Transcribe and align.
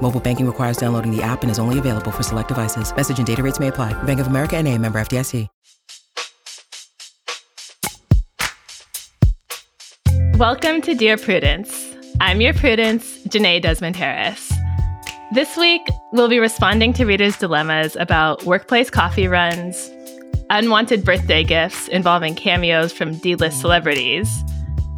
Mobile 0.00 0.20
banking 0.20 0.46
requires 0.46 0.78
downloading 0.78 1.14
the 1.14 1.22
app 1.22 1.42
and 1.42 1.50
is 1.50 1.58
only 1.58 1.78
available 1.78 2.10
for 2.10 2.22
select 2.22 2.48
devices. 2.48 2.94
Message 2.96 3.18
and 3.18 3.26
data 3.26 3.42
rates 3.42 3.60
may 3.60 3.68
apply. 3.68 3.92
Bank 4.04 4.20
of 4.20 4.28
America 4.28 4.56
and 4.56 4.66
a 4.66 4.78
member 4.78 4.98
FDIC. 4.98 5.46
Welcome 10.38 10.80
to 10.82 10.94
Dear 10.94 11.16
Prudence. 11.16 11.96
I'm 12.20 12.40
your 12.40 12.54
Prudence, 12.54 13.18
Jenée 13.24 13.60
Desmond 13.60 13.96
Harris. 13.96 14.52
This 15.32 15.56
week, 15.56 15.82
we'll 16.12 16.28
be 16.28 16.38
responding 16.38 16.92
to 16.92 17.04
readers' 17.04 17.36
dilemmas 17.36 17.96
about 17.96 18.44
workplace 18.44 18.88
coffee 18.88 19.26
runs, 19.26 19.90
unwanted 20.48 21.04
birthday 21.04 21.42
gifts 21.42 21.88
involving 21.88 22.36
cameos 22.36 22.92
from 22.92 23.18
D 23.18 23.34
list 23.34 23.60
celebrities, 23.60 24.44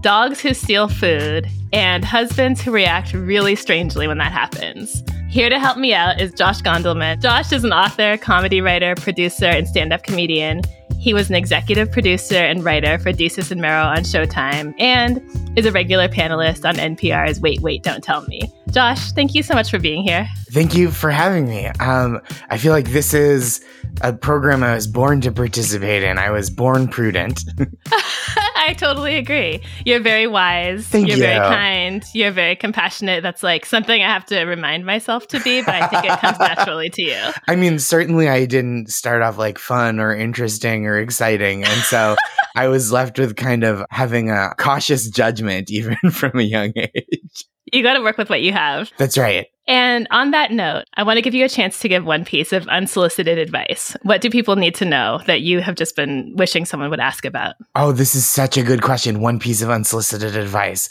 dogs 0.00 0.40
who 0.40 0.54
steal 0.54 0.88
food, 0.88 1.48
and 1.72 2.04
husbands 2.04 2.60
who 2.60 2.70
react 2.70 3.12
really 3.12 3.54
strangely 3.54 4.08
when 4.08 4.18
that 4.18 4.32
happens. 4.32 5.02
Here 5.28 5.48
to 5.48 5.58
help 5.58 5.78
me 5.78 5.94
out 5.94 6.20
is 6.20 6.32
Josh 6.32 6.60
Gondelman. 6.60 7.22
Josh 7.22 7.52
is 7.52 7.62
an 7.62 7.72
author, 7.72 8.16
comedy 8.16 8.60
writer, 8.60 8.94
producer, 8.96 9.46
and 9.46 9.68
stand 9.68 9.92
up 9.92 10.02
comedian. 10.02 10.62
He 10.98 11.14
was 11.14 11.30
an 11.30 11.36
executive 11.36 11.90
producer 11.90 12.34
and 12.34 12.64
writer 12.64 12.98
for 12.98 13.12
Desus 13.12 13.50
and 13.50 13.60
Mero 13.60 13.84
on 13.84 13.98
Showtime 13.98 14.74
and 14.78 15.22
is 15.56 15.64
a 15.64 15.72
regular 15.72 16.08
panelist 16.08 16.68
on 16.68 16.74
NPR's 16.74 17.40
Wait, 17.40 17.60
Wait, 17.60 17.82
Don't 17.82 18.04
Tell 18.04 18.22
Me. 18.26 18.42
Josh, 18.70 19.12
thank 19.12 19.34
you 19.34 19.42
so 19.42 19.54
much 19.54 19.70
for 19.70 19.78
being 19.78 20.02
here. 20.02 20.28
Thank 20.50 20.74
you 20.74 20.90
for 20.90 21.10
having 21.10 21.48
me. 21.48 21.66
Um, 21.80 22.20
I 22.50 22.58
feel 22.58 22.72
like 22.72 22.90
this 22.90 23.14
is 23.14 23.64
a 24.02 24.12
program 24.12 24.62
I 24.62 24.74
was 24.74 24.86
born 24.86 25.20
to 25.22 25.32
participate 25.32 26.02
in. 26.02 26.18
I 26.18 26.30
was 26.30 26.50
born 26.50 26.86
prudent. 26.86 27.44
I 28.62 28.74
totally 28.74 29.16
agree. 29.16 29.62
You're 29.86 30.00
very 30.00 30.26
wise. 30.26 30.86
Thank 30.86 31.08
You're 31.08 31.16
you. 31.16 31.22
very 31.22 31.38
kind. 31.38 32.04
You're 32.12 32.30
very 32.30 32.56
compassionate. 32.56 33.22
That's 33.22 33.42
like 33.42 33.64
something 33.64 34.02
I 34.02 34.12
have 34.12 34.26
to 34.26 34.44
remind 34.44 34.84
myself 34.84 35.26
to 35.28 35.40
be, 35.40 35.62
but 35.62 35.74
I 35.74 35.86
think 35.86 36.04
it 36.04 36.18
comes 36.18 36.38
naturally 36.38 36.90
to 36.90 37.02
you. 37.02 37.20
I 37.48 37.56
mean, 37.56 37.78
certainly 37.78 38.28
I 38.28 38.44
didn't 38.44 38.90
start 38.90 39.22
off 39.22 39.38
like 39.38 39.58
fun 39.58 39.98
or 39.98 40.14
interesting 40.14 40.86
or 40.86 40.98
exciting. 40.98 41.64
And 41.64 41.80
so 41.82 42.16
I 42.54 42.68
was 42.68 42.92
left 42.92 43.18
with 43.18 43.34
kind 43.34 43.64
of 43.64 43.82
having 43.88 44.30
a 44.30 44.50
cautious 44.58 45.08
judgment 45.08 45.70
even 45.70 45.96
from 46.10 46.38
a 46.38 46.42
young 46.42 46.72
age. 46.76 47.46
You 47.72 47.82
got 47.82 47.94
to 47.94 48.02
work 48.02 48.18
with 48.18 48.28
what 48.28 48.42
you 48.42 48.52
have. 48.52 48.90
That's 48.98 49.16
right. 49.16 49.46
And 49.70 50.08
on 50.10 50.32
that 50.32 50.50
note, 50.50 50.86
I 50.94 51.04
want 51.04 51.18
to 51.18 51.22
give 51.22 51.32
you 51.32 51.44
a 51.44 51.48
chance 51.48 51.78
to 51.78 51.88
give 51.88 52.04
one 52.04 52.24
piece 52.24 52.52
of 52.52 52.66
unsolicited 52.66 53.38
advice. 53.38 53.96
What 54.02 54.20
do 54.20 54.28
people 54.28 54.56
need 54.56 54.74
to 54.74 54.84
know 54.84 55.20
that 55.26 55.42
you 55.42 55.60
have 55.60 55.76
just 55.76 55.94
been 55.94 56.34
wishing 56.34 56.64
someone 56.64 56.90
would 56.90 56.98
ask 56.98 57.24
about? 57.24 57.54
Oh, 57.76 57.92
this 57.92 58.16
is 58.16 58.28
such 58.28 58.56
a 58.56 58.64
good 58.64 58.82
question. 58.82 59.20
One 59.20 59.38
piece 59.38 59.62
of 59.62 59.70
unsolicited 59.70 60.34
advice. 60.34 60.88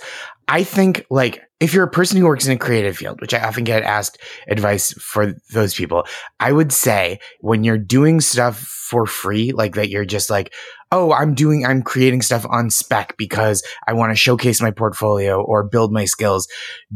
I 0.47 0.63
think, 0.63 1.05
like, 1.09 1.43
if 1.59 1.73
you're 1.73 1.83
a 1.83 1.91
person 1.91 2.17
who 2.17 2.25
works 2.25 2.45
in 2.45 2.53
a 2.53 2.57
creative 2.57 2.95
field, 2.97 3.19
which 3.19 3.33
I 3.33 3.45
often 3.45 3.65
get 3.65 3.83
asked 3.83 4.17
advice 4.47 4.93
for 4.93 5.33
those 5.51 5.75
people, 5.75 6.05
I 6.39 6.53
would 6.53 6.71
say 6.71 7.19
when 7.41 7.65
you're 7.65 7.77
doing 7.77 8.21
stuff 8.21 8.59
for 8.59 9.05
free, 9.05 9.51
like 9.51 9.75
that, 9.75 9.89
you're 9.89 10.05
just 10.05 10.29
like, 10.29 10.53
oh, 10.91 11.13
I'm 11.13 11.35
doing, 11.35 11.65
I'm 11.65 11.81
creating 11.83 12.21
stuff 12.21 12.45
on 12.49 12.69
spec 12.69 13.15
because 13.17 13.63
I 13.87 13.93
want 13.93 14.11
to 14.11 14.15
showcase 14.15 14.61
my 14.61 14.71
portfolio 14.71 15.41
or 15.41 15.63
build 15.63 15.91
my 15.91 16.05
skills. 16.05 16.47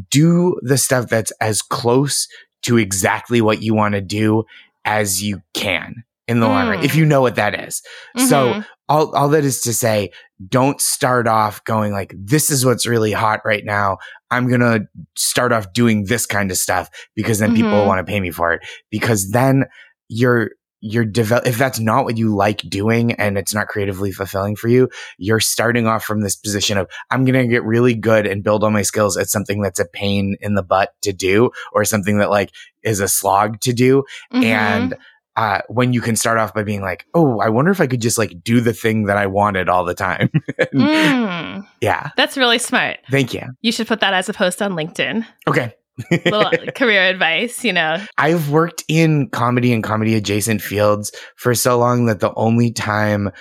Do 0.09 0.59
the 0.63 0.78
stuff 0.78 1.09
that's 1.09 1.31
as 1.40 1.62
close 1.62 2.28
to 2.63 2.78
exactly 2.78 3.41
what 3.41 3.62
you 3.62 3.73
want 3.75 3.94
to 3.94 4.01
do 4.01 4.45
as 4.85 5.22
you 5.22 5.41
can 5.53 6.03
in 6.28 6.40
the 6.40 6.47
long 6.47 6.69
run, 6.69 6.79
Mm. 6.79 6.85
if 6.85 6.95
you 6.95 7.06
know 7.06 7.22
what 7.22 7.35
that 7.35 7.68
is. 7.68 7.81
So 8.18 8.53
Mhm. 8.53 8.66
all, 8.88 9.13
all 9.16 9.29
that 9.29 9.44
is 9.44 9.59
to 9.62 9.73
say, 9.73 10.12
don't 10.47 10.79
start 10.79 11.28
off 11.28 11.63
going 11.66 11.91
like, 11.91 12.13
this 12.18 12.50
is 12.50 12.66
what's 12.66 12.88
really 12.88 13.12
hot 13.12 13.41
right 13.44 13.63
now. 13.66 13.97
I'm 14.31 14.47
going 14.47 14.62
to 14.62 14.85
start 15.18 15.51
off 15.51 15.73
doing 15.73 16.06
this 16.06 16.25
kind 16.25 16.50
of 16.50 16.57
stuff 16.57 16.89
because 17.16 17.39
then 17.39 17.53
people 17.53 17.72
Mhm. 17.84 17.85
want 17.85 18.00
to 18.06 18.09
pay 18.09 18.19
me 18.22 18.31
for 18.31 18.53
it. 18.53 18.62
Because 18.89 19.31
then 19.31 19.66
you're, 20.07 20.51
you're 20.85 21.05
develop, 21.05 21.47
if 21.47 21.57
that's 21.57 21.79
not 21.79 22.03
what 22.03 22.17
you 22.17 22.35
like 22.35 22.59
doing 22.69 23.13
and 23.13 23.38
it's 23.38 23.53
not 23.53 23.67
creatively 23.69 24.11
fulfilling 24.11 24.53
for 24.57 24.67
you, 24.67 24.89
you're 25.17 25.39
starting 25.39 25.88
off 25.88 26.03
from 26.03 26.19
this 26.21 26.35
position 26.35 26.77
of, 26.77 26.89
I'm 27.09 27.23
going 27.23 27.41
to 27.41 27.47
get 27.47 27.63
really 27.63 27.94
good 27.95 28.27
and 28.27 28.44
build 28.44 28.66
all 28.66 28.69
my 28.69 28.81
skills 28.81 29.16
at 29.16 29.29
something 29.29 29.61
that's 29.61 29.79
a 29.79 29.85
pain 29.85 30.35
in 30.41 30.55
the 30.55 30.61
butt 30.63 30.94
to 31.03 31.13
do 31.13 31.51
or 31.71 31.85
something 31.85 32.17
that 32.17 32.29
like 32.29 32.51
is 32.83 32.99
a 32.99 33.07
slog 33.07 33.61
to 33.61 33.71
do 33.71 34.03
Mhm. 34.33 34.44
and 34.44 34.97
uh, 35.35 35.61
when 35.67 35.94
you 35.94 36.01
can 36.01 36.16
start 36.16 36.38
off 36.38 36.53
by 36.53 36.61
being 36.63 36.81
like, 36.81 37.05
oh, 37.15 37.39
I 37.39 37.50
wonder 37.50 37.71
if 37.71 37.81
I 37.81 37.88
could 37.88 38.01
just 38.01 38.17
like 38.19 38.44
do 38.44 38.59
the 38.61 38.73
thing 38.73 39.05
that 39.05 39.17
I 39.17 39.25
wanted 39.27 39.69
all 39.69 39.85
the 39.85 39.95
time. 39.95 40.29
Mm. 40.73 41.65
Yeah. 41.81 42.09
That's 42.17 42.38
really 42.38 42.59
smart. 42.59 42.97
Thank 43.09 43.33
you. 43.33 43.41
You 43.61 43.71
should 43.71 43.88
put 43.88 44.00
that 44.01 44.13
as 44.13 44.27
a 44.29 44.33
post 44.33 44.61
on 44.61 44.73
LinkedIn. 44.73 45.25
Okay. 45.47 45.73
Little 46.12 46.52
career 46.76 47.04
advice, 47.04 47.64
you 47.64 47.74
know. 47.74 47.98
I've 48.18 48.50
worked 48.50 48.84
in 48.88 49.30
comedy 49.30 49.74
and 49.74 49.84
comedy 49.84 50.16
adjacent 50.16 50.62
fields 50.62 51.12
for 51.36 51.54
so 51.56 51.78
long 51.78 52.06
that 52.08 52.20
the 52.20 52.34
only 52.36 52.72
time 52.72 53.31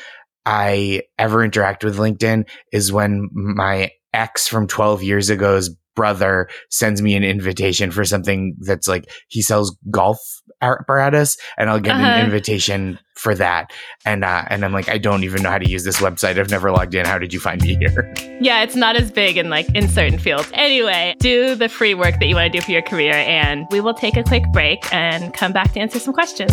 I 0.44 1.02
ever 1.18 1.44
interact 1.44 1.84
with 1.84 1.96
LinkedIn 1.96 2.48
is 2.72 2.92
when 2.92 3.28
my 3.32 3.90
ex 4.12 4.46
from 4.46 4.66
12 4.66 5.02
years 5.02 5.30
ago's 5.30 5.70
brother 5.94 6.48
sends 6.70 7.02
me 7.02 7.14
an 7.16 7.22
invitation 7.24 7.90
for 7.90 8.04
something 8.04 8.54
that's 8.60 8.88
like 8.88 9.10
he 9.28 9.42
sells 9.42 9.76
golf 9.90 10.18
apparatus 10.60 11.36
and 11.58 11.68
I'll 11.70 11.80
get 11.80 11.94
Uh-huh. 11.96 12.04
an 12.06 12.24
invitation 12.24 12.98
for 13.16 13.34
that 13.34 13.70
and 14.06 14.24
uh 14.24 14.44
and 14.48 14.64
I'm 14.64 14.72
like 14.72 14.88
I 14.88 14.96
don't 14.98 15.22
even 15.24 15.42
know 15.42 15.50
how 15.50 15.58
to 15.58 15.68
use 15.68 15.84
this 15.84 15.98
website 15.98 16.38
I've 16.38 16.50
never 16.50 16.70
logged 16.70 16.94
in 16.94 17.04
how 17.04 17.18
did 17.18 17.32
you 17.32 17.40
find 17.40 17.60
me 17.62 17.76
here 17.76 18.12
Yeah, 18.40 18.62
it's 18.62 18.74
not 18.74 18.96
as 18.96 19.10
big 19.10 19.36
in 19.36 19.50
like 19.50 19.68
in 19.74 19.88
certain 19.88 20.18
fields. 20.18 20.50
Anyway, 20.52 21.14
do 21.20 21.54
the 21.54 21.68
free 21.68 21.94
work 21.94 22.18
that 22.18 22.26
you 22.26 22.34
want 22.34 22.52
to 22.52 22.58
do 22.58 22.64
for 22.64 22.72
your 22.72 22.82
career 22.82 23.12
and 23.14 23.66
we 23.70 23.80
will 23.80 23.94
take 23.94 24.16
a 24.16 24.24
quick 24.24 24.42
break 24.52 24.80
and 24.92 25.32
come 25.34 25.52
back 25.52 25.72
to 25.74 25.80
answer 25.80 25.98
some 26.00 26.12
questions. 26.14 26.52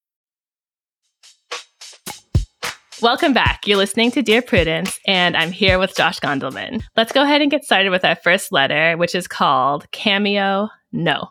Welcome 3.01 3.33
back. 3.33 3.65
You're 3.65 3.79
listening 3.79 4.11
to 4.11 4.21
Dear 4.21 4.43
Prudence, 4.43 4.99
and 5.07 5.35
I'm 5.35 5.51
here 5.51 5.79
with 5.79 5.95
Josh 5.95 6.19
Gondelman. 6.19 6.83
Let's 6.95 7.11
go 7.11 7.23
ahead 7.23 7.41
and 7.41 7.49
get 7.49 7.63
started 7.63 7.89
with 7.89 8.05
our 8.05 8.15
first 8.15 8.51
letter, 8.51 8.95
which 8.95 9.15
is 9.15 9.27
called 9.27 9.89
Cameo 9.89 10.69
No. 10.91 11.29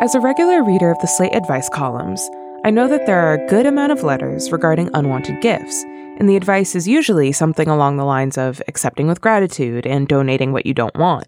As 0.00 0.14
a 0.14 0.20
regular 0.20 0.62
reader 0.62 0.92
of 0.92 1.00
the 1.00 1.08
Slate 1.08 1.34
Advice 1.34 1.68
columns, 1.68 2.22
I 2.64 2.70
know 2.70 2.86
that 2.86 3.04
there 3.04 3.18
are 3.18 3.34
a 3.34 3.46
good 3.48 3.66
amount 3.66 3.90
of 3.90 4.04
letters 4.04 4.52
regarding 4.52 4.88
unwanted 4.94 5.40
gifts, 5.40 5.82
and 6.20 6.28
the 6.28 6.36
advice 6.36 6.76
is 6.76 6.86
usually 6.86 7.32
something 7.32 7.66
along 7.66 7.96
the 7.96 8.04
lines 8.04 8.38
of 8.38 8.62
accepting 8.68 9.08
with 9.08 9.20
gratitude 9.20 9.84
and 9.84 10.06
donating 10.06 10.52
what 10.52 10.64
you 10.64 10.74
don't 10.74 10.94
want. 10.94 11.26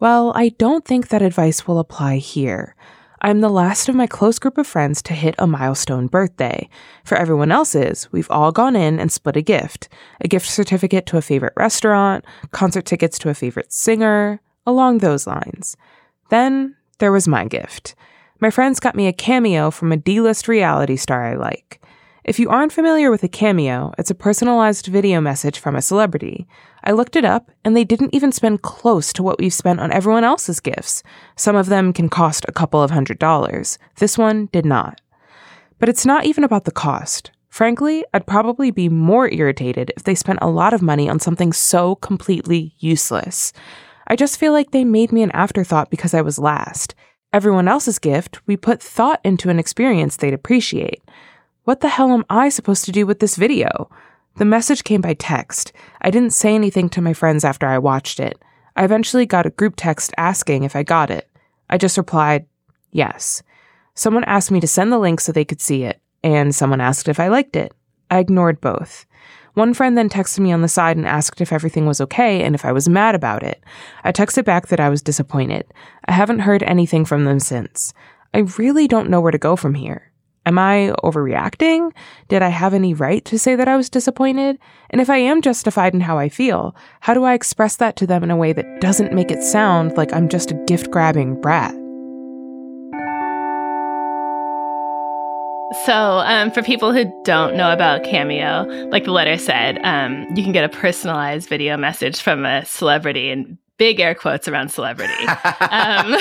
Well, 0.00 0.32
I 0.34 0.50
don't 0.50 0.84
think 0.84 1.08
that 1.08 1.22
advice 1.22 1.66
will 1.66 1.78
apply 1.78 2.16
here. 2.16 2.74
I'm 3.20 3.40
the 3.40 3.48
last 3.48 3.88
of 3.88 3.94
my 3.94 4.06
close 4.06 4.38
group 4.38 4.58
of 4.58 4.66
friends 4.66 5.00
to 5.02 5.14
hit 5.14 5.34
a 5.38 5.46
milestone 5.46 6.08
birthday. 6.08 6.68
For 7.04 7.16
everyone 7.16 7.50
else's, 7.52 8.12
we've 8.12 8.30
all 8.30 8.52
gone 8.52 8.76
in 8.76 8.98
and 8.98 9.10
split 9.10 9.36
a 9.36 9.42
gift 9.42 9.88
a 10.20 10.28
gift 10.28 10.46
certificate 10.46 11.06
to 11.06 11.16
a 11.16 11.22
favorite 11.22 11.54
restaurant, 11.56 12.24
concert 12.50 12.84
tickets 12.84 13.18
to 13.20 13.30
a 13.30 13.34
favorite 13.34 13.72
singer, 13.72 14.40
along 14.66 14.98
those 14.98 15.26
lines. 15.26 15.76
Then 16.28 16.76
there 16.98 17.12
was 17.12 17.28
my 17.28 17.46
gift. 17.46 17.94
My 18.40 18.50
friends 18.50 18.80
got 18.80 18.94
me 18.94 19.06
a 19.06 19.12
cameo 19.12 19.70
from 19.70 19.92
a 19.92 19.96
D 19.96 20.20
list 20.20 20.48
reality 20.48 20.96
star 20.96 21.24
I 21.24 21.34
like. 21.34 21.80
If 22.24 22.38
you 22.38 22.48
aren't 22.48 22.72
familiar 22.72 23.10
with 23.10 23.22
a 23.22 23.28
cameo, 23.28 23.92
it's 23.98 24.10
a 24.10 24.14
personalized 24.14 24.86
video 24.86 25.20
message 25.20 25.58
from 25.58 25.76
a 25.76 25.82
celebrity. 25.82 26.48
I 26.82 26.92
looked 26.92 27.16
it 27.16 27.24
up, 27.24 27.50
and 27.66 27.76
they 27.76 27.84
didn't 27.84 28.14
even 28.14 28.32
spend 28.32 28.62
close 28.62 29.12
to 29.12 29.22
what 29.22 29.38
we've 29.38 29.52
spent 29.52 29.78
on 29.78 29.92
everyone 29.92 30.24
else's 30.24 30.58
gifts. 30.58 31.02
Some 31.36 31.54
of 31.54 31.66
them 31.66 31.92
can 31.92 32.08
cost 32.08 32.46
a 32.48 32.52
couple 32.52 32.82
of 32.82 32.90
hundred 32.90 33.18
dollars. 33.18 33.78
This 33.96 34.16
one 34.16 34.46
did 34.52 34.64
not. 34.64 35.02
But 35.78 35.90
it's 35.90 36.06
not 36.06 36.24
even 36.24 36.44
about 36.44 36.64
the 36.64 36.70
cost. 36.70 37.30
Frankly, 37.50 38.06
I'd 38.14 38.26
probably 38.26 38.70
be 38.70 38.88
more 38.88 39.30
irritated 39.30 39.92
if 39.94 40.04
they 40.04 40.14
spent 40.14 40.38
a 40.40 40.48
lot 40.48 40.72
of 40.72 40.80
money 40.80 41.10
on 41.10 41.20
something 41.20 41.52
so 41.52 41.96
completely 41.96 42.74
useless. 42.78 43.52
I 44.06 44.16
just 44.16 44.38
feel 44.38 44.52
like 44.52 44.70
they 44.70 44.84
made 44.86 45.12
me 45.12 45.22
an 45.22 45.30
afterthought 45.32 45.90
because 45.90 46.14
I 46.14 46.22
was 46.22 46.38
last. 46.38 46.94
Everyone 47.34 47.68
else's 47.68 47.98
gift, 47.98 48.40
we 48.46 48.56
put 48.56 48.82
thought 48.82 49.20
into 49.24 49.50
an 49.50 49.58
experience 49.58 50.16
they'd 50.16 50.32
appreciate. 50.32 51.02
What 51.64 51.80
the 51.80 51.88
hell 51.88 52.12
am 52.12 52.26
I 52.28 52.50
supposed 52.50 52.84
to 52.84 52.92
do 52.92 53.06
with 53.06 53.20
this 53.20 53.36
video? 53.36 53.88
The 54.36 54.44
message 54.44 54.84
came 54.84 55.00
by 55.00 55.14
text. 55.14 55.72
I 56.02 56.10
didn't 56.10 56.34
say 56.34 56.54
anything 56.54 56.90
to 56.90 57.00
my 57.00 57.14
friends 57.14 57.42
after 57.42 57.66
I 57.66 57.78
watched 57.78 58.20
it. 58.20 58.38
I 58.76 58.84
eventually 58.84 59.24
got 59.24 59.46
a 59.46 59.50
group 59.50 59.72
text 59.74 60.12
asking 60.18 60.64
if 60.64 60.76
I 60.76 60.82
got 60.82 61.10
it. 61.10 61.26
I 61.70 61.78
just 61.78 61.96
replied, 61.96 62.44
yes. 62.92 63.42
Someone 63.94 64.24
asked 64.24 64.50
me 64.50 64.60
to 64.60 64.66
send 64.66 64.92
the 64.92 64.98
link 64.98 65.20
so 65.20 65.32
they 65.32 65.46
could 65.46 65.62
see 65.62 65.84
it, 65.84 66.02
and 66.22 66.54
someone 66.54 66.82
asked 66.82 67.08
if 67.08 67.18
I 67.18 67.28
liked 67.28 67.56
it. 67.56 67.72
I 68.10 68.18
ignored 68.18 68.60
both. 68.60 69.06
One 69.54 69.72
friend 69.72 69.96
then 69.96 70.10
texted 70.10 70.40
me 70.40 70.52
on 70.52 70.60
the 70.60 70.68
side 70.68 70.98
and 70.98 71.06
asked 71.06 71.40
if 71.40 71.50
everything 71.50 71.86
was 71.86 72.00
okay 72.02 72.42
and 72.42 72.54
if 72.54 72.66
I 72.66 72.72
was 72.72 72.90
mad 72.90 73.14
about 73.14 73.42
it. 73.42 73.64
I 74.02 74.12
texted 74.12 74.44
back 74.44 74.66
that 74.66 74.80
I 74.80 74.90
was 74.90 75.00
disappointed. 75.00 75.64
I 76.04 76.12
haven't 76.12 76.40
heard 76.40 76.62
anything 76.64 77.06
from 77.06 77.24
them 77.24 77.40
since. 77.40 77.94
I 78.34 78.40
really 78.58 78.86
don't 78.86 79.08
know 79.08 79.22
where 79.22 79.32
to 79.32 79.38
go 79.38 79.56
from 79.56 79.76
here. 79.76 80.10
Am 80.46 80.58
I 80.58 80.92
overreacting? 81.02 81.92
Did 82.28 82.42
I 82.42 82.48
have 82.48 82.74
any 82.74 82.92
right 82.92 83.24
to 83.24 83.38
say 83.38 83.56
that 83.56 83.68
I 83.68 83.76
was 83.76 83.88
disappointed? 83.88 84.58
And 84.90 85.00
if 85.00 85.08
I 85.08 85.16
am 85.16 85.40
justified 85.40 85.94
in 85.94 86.02
how 86.02 86.18
I 86.18 86.28
feel, 86.28 86.76
how 87.00 87.14
do 87.14 87.24
I 87.24 87.32
express 87.32 87.76
that 87.76 87.96
to 87.96 88.06
them 88.06 88.22
in 88.22 88.30
a 88.30 88.36
way 88.36 88.52
that 88.52 88.80
doesn't 88.80 89.14
make 89.14 89.30
it 89.30 89.42
sound 89.42 89.96
like 89.96 90.12
I'm 90.12 90.28
just 90.28 90.50
a 90.50 90.64
gift 90.66 90.90
grabbing 90.90 91.40
brat? 91.40 91.74
So, 95.86 95.92
um, 95.92 96.52
for 96.52 96.62
people 96.62 96.92
who 96.92 97.04
don't 97.24 97.56
know 97.56 97.72
about 97.72 98.04
Cameo, 98.04 98.64
like 98.90 99.04
the 99.04 99.10
letter 99.10 99.38
said, 99.38 99.80
um, 99.82 100.26
you 100.36 100.44
can 100.44 100.52
get 100.52 100.64
a 100.64 100.68
personalized 100.68 101.48
video 101.48 101.76
message 101.76 102.20
from 102.20 102.44
a 102.44 102.64
celebrity 102.64 103.30
and 103.30 103.58
big 103.78 104.00
air 104.00 104.14
quotes 104.14 104.48
around 104.48 104.70
celebrity. 104.70 105.12
Because 105.18 106.04
um, 106.04 106.16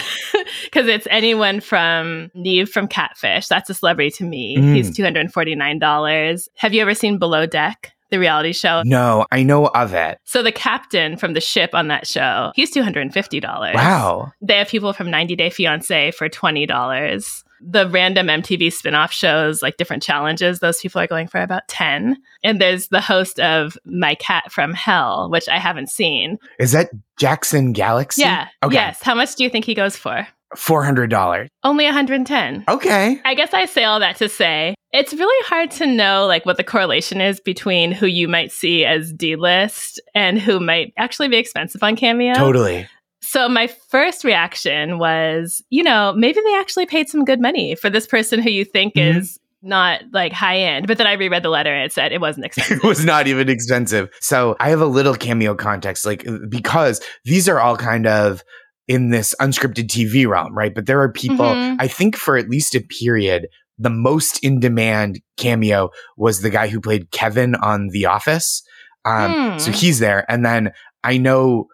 it's 0.76 1.08
anyone 1.10 1.60
from 1.60 2.32
Nev 2.34 2.70
from 2.70 2.88
Catfish. 2.88 3.48
That's 3.48 3.70
a 3.70 3.74
celebrity 3.74 4.12
to 4.12 4.24
me. 4.24 4.58
Mm. 4.58 4.76
He's 4.76 4.98
$249. 4.98 6.48
Have 6.58 6.74
you 6.74 6.82
ever 6.82 6.94
seen 6.94 7.18
Below 7.18 7.46
Deck? 7.46 7.94
the 8.10 8.20
reality 8.20 8.54
show. 8.54 8.84
No, 8.86 9.26
I 9.32 9.42
know 9.42 9.66
of 9.70 9.96
it. 9.96 10.20
So 10.24 10.44
the 10.44 10.52
captain 10.52 11.18
from 11.18 11.34
the 11.34 11.42
ship 11.42 11.72
on 11.74 11.88
that 11.88 12.06
show, 12.06 12.52
he's 12.54 12.72
$250. 12.72 13.74
Wow. 13.74 14.32
They 14.40 14.60
have 14.60 14.68
people 14.68 14.94
from 14.94 15.10
90 15.10 15.36
Day 15.36 15.50
Fiance 15.50 16.12
for 16.12 16.30
$20 16.30 17.44
the 17.66 17.88
random 17.88 18.28
MTV 18.28 18.72
spin-off 18.74 19.12
shows, 19.12 19.62
like 19.62 19.78
different 19.78 20.04
challenges, 20.04 20.60
those 20.60 20.82
people 20.82 21.00
are 21.00 21.08
going 21.08 21.28
for 21.28 21.42
about 21.42 21.68
10. 21.68 22.18
And 22.44 22.60
there's 22.60 22.90
the 22.90 23.02
host 23.02 23.40
of 23.40 23.78
My 23.86 24.16
Cat 24.16 24.52
from 24.52 24.74
Hell, 24.74 25.30
which 25.30 25.48
I 25.48 25.60
haven't 25.60 25.90
seen. 25.90 26.38
Is 26.60 26.74
that 26.74 26.90
Jackson 27.18 27.74
Galaxy? 27.74 28.22
Yeah. 28.22 28.48
Okay. 28.64 28.76
Yes. 28.76 29.02
How 29.02 29.16
much 29.16 29.36
do 29.36 29.44
you 29.44 29.50
think 29.50 29.66
he 29.66 29.74
goes 29.74 29.96
for? 29.96 30.28
$400. 30.56 31.48
Only 31.64 31.86
110. 31.86 32.66
Okay. 32.68 33.22
I 33.26 33.34
guess 33.34 33.54
I 33.54 33.66
say 33.66 33.86
all 33.86 34.00
that 34.00 34.18
to 34.18 34.30
say 34.30 34.76
it's 34.92 35.14
really 35.14 35.48
hard 35.48 35.72
to 35.72 35.88
know 35.88 36.28
like 36.28 36.46
what 36.46 36.58
the 36.58 36.64
correlation 36.64 37.20
is 37.20 37.40
between 37.40 37.92
who 37.92 38.06
you 38.06 38.28
might 38.28 38.52
see 38.52 38.86
as 38.86 39.12
D-list 39.12 40.00
and 40.14 40.40
who 40.40 40.60
might 40.60 40.94
actually 40.98 41.30
be 41.30 41.38
expensive 41.38 41.82
on 41.82 41.96
Cameo. 41.96 42.36
Totally. 42.36 42.88
So 43.34 43.50
my 43.50 43.66
first 43.66 44.24
reaction 44.24 45.00
was, 45.00 45.64
you 45.72 45.82
know, 45.82 46.14
maybe 46.16 46.40
they 46.40 46.56
actually 46.60 46.86
paid 46.86 47.10
some 47.10 47.26
good 47.26 47.42
money 47.42 47.74
for 47.74 47.90
this 47.90 48.06
person 48.06 48.40
who 48.40 48.52
you 48.52 48.64
think 48.64 48.94
mm-hmm. 48.94 49.18
is 49.18 49.40
not 49.64 50.04
like 50.12 50.32
high 50.32 50.60
end. 50.60 50.86
But 50.86 51.00
then 51.00 51.08
I 51.08 51.14
reread 51.14 51.42
the 51.42 51.50
letter 51.50 51.74
and 51.74 51.84
it 51.84 51.92
said 51.92 52.12
it 52.12 52.22
wasn't 52.22 52.46
expensive. 52.46 52.78
it 52.84 52.88
was 52.88 53.04
not 53.04 53.26
even 53.26 53.50
expensive. 53.50 54.12
So 54.20 54.56
I 54.60 54.70
have 54.70 54.82
a 54.82 54.86
little 54.86 55.16
cameo 55.16 55.56
context, 55.56 56.06
like 56.06 56.28
because 56.48 57.02
these 57.26 57.50
are 57.50 57.60
all 57.60 57.76
kind 57.76 58.06
of 58.06 58.44
in 58.88 59.10
this 59.10 59.34
unscripted 59.42 59.88
TV 59.88 60.28
realm, 60.28 60.56
right? 60.56 60.76
But 60.76 60.86
there 60.86 61.02
are 61.02 61.12
people, 61.12 61.38
mm-hmm. 61.38 61.78
I 61.80 61.88
think 61.88 62.16
for 62.16 62.38
at 62.38 62.50
least 62.50 62.76
a 62.76 62.82
period, 62.82 63.48
the 63.80 63.90
most 63.90 64.44
in 64.44 64.60
demand 64.60 65.22
cameo 65.38 65.90
was 66.18 66.42
the 66.42 66.52
guy 66.52 66.68
who 66.68 66.80
played 66.80 67.10
Kevin 67.10 67.56
on 67.56 67.88
The 67.88 68.06
Office. 68.06 68.62
Um, 69.06 69.34
mm. 69.34 69.60
So 69.60 69.72
hmm. 69.72 69.78
he's 69.78 69.98
there. 69.98 70.24
And 70.30 70.46
then 70.46 70.72
I 71.04 71.18
know 71.18 71.68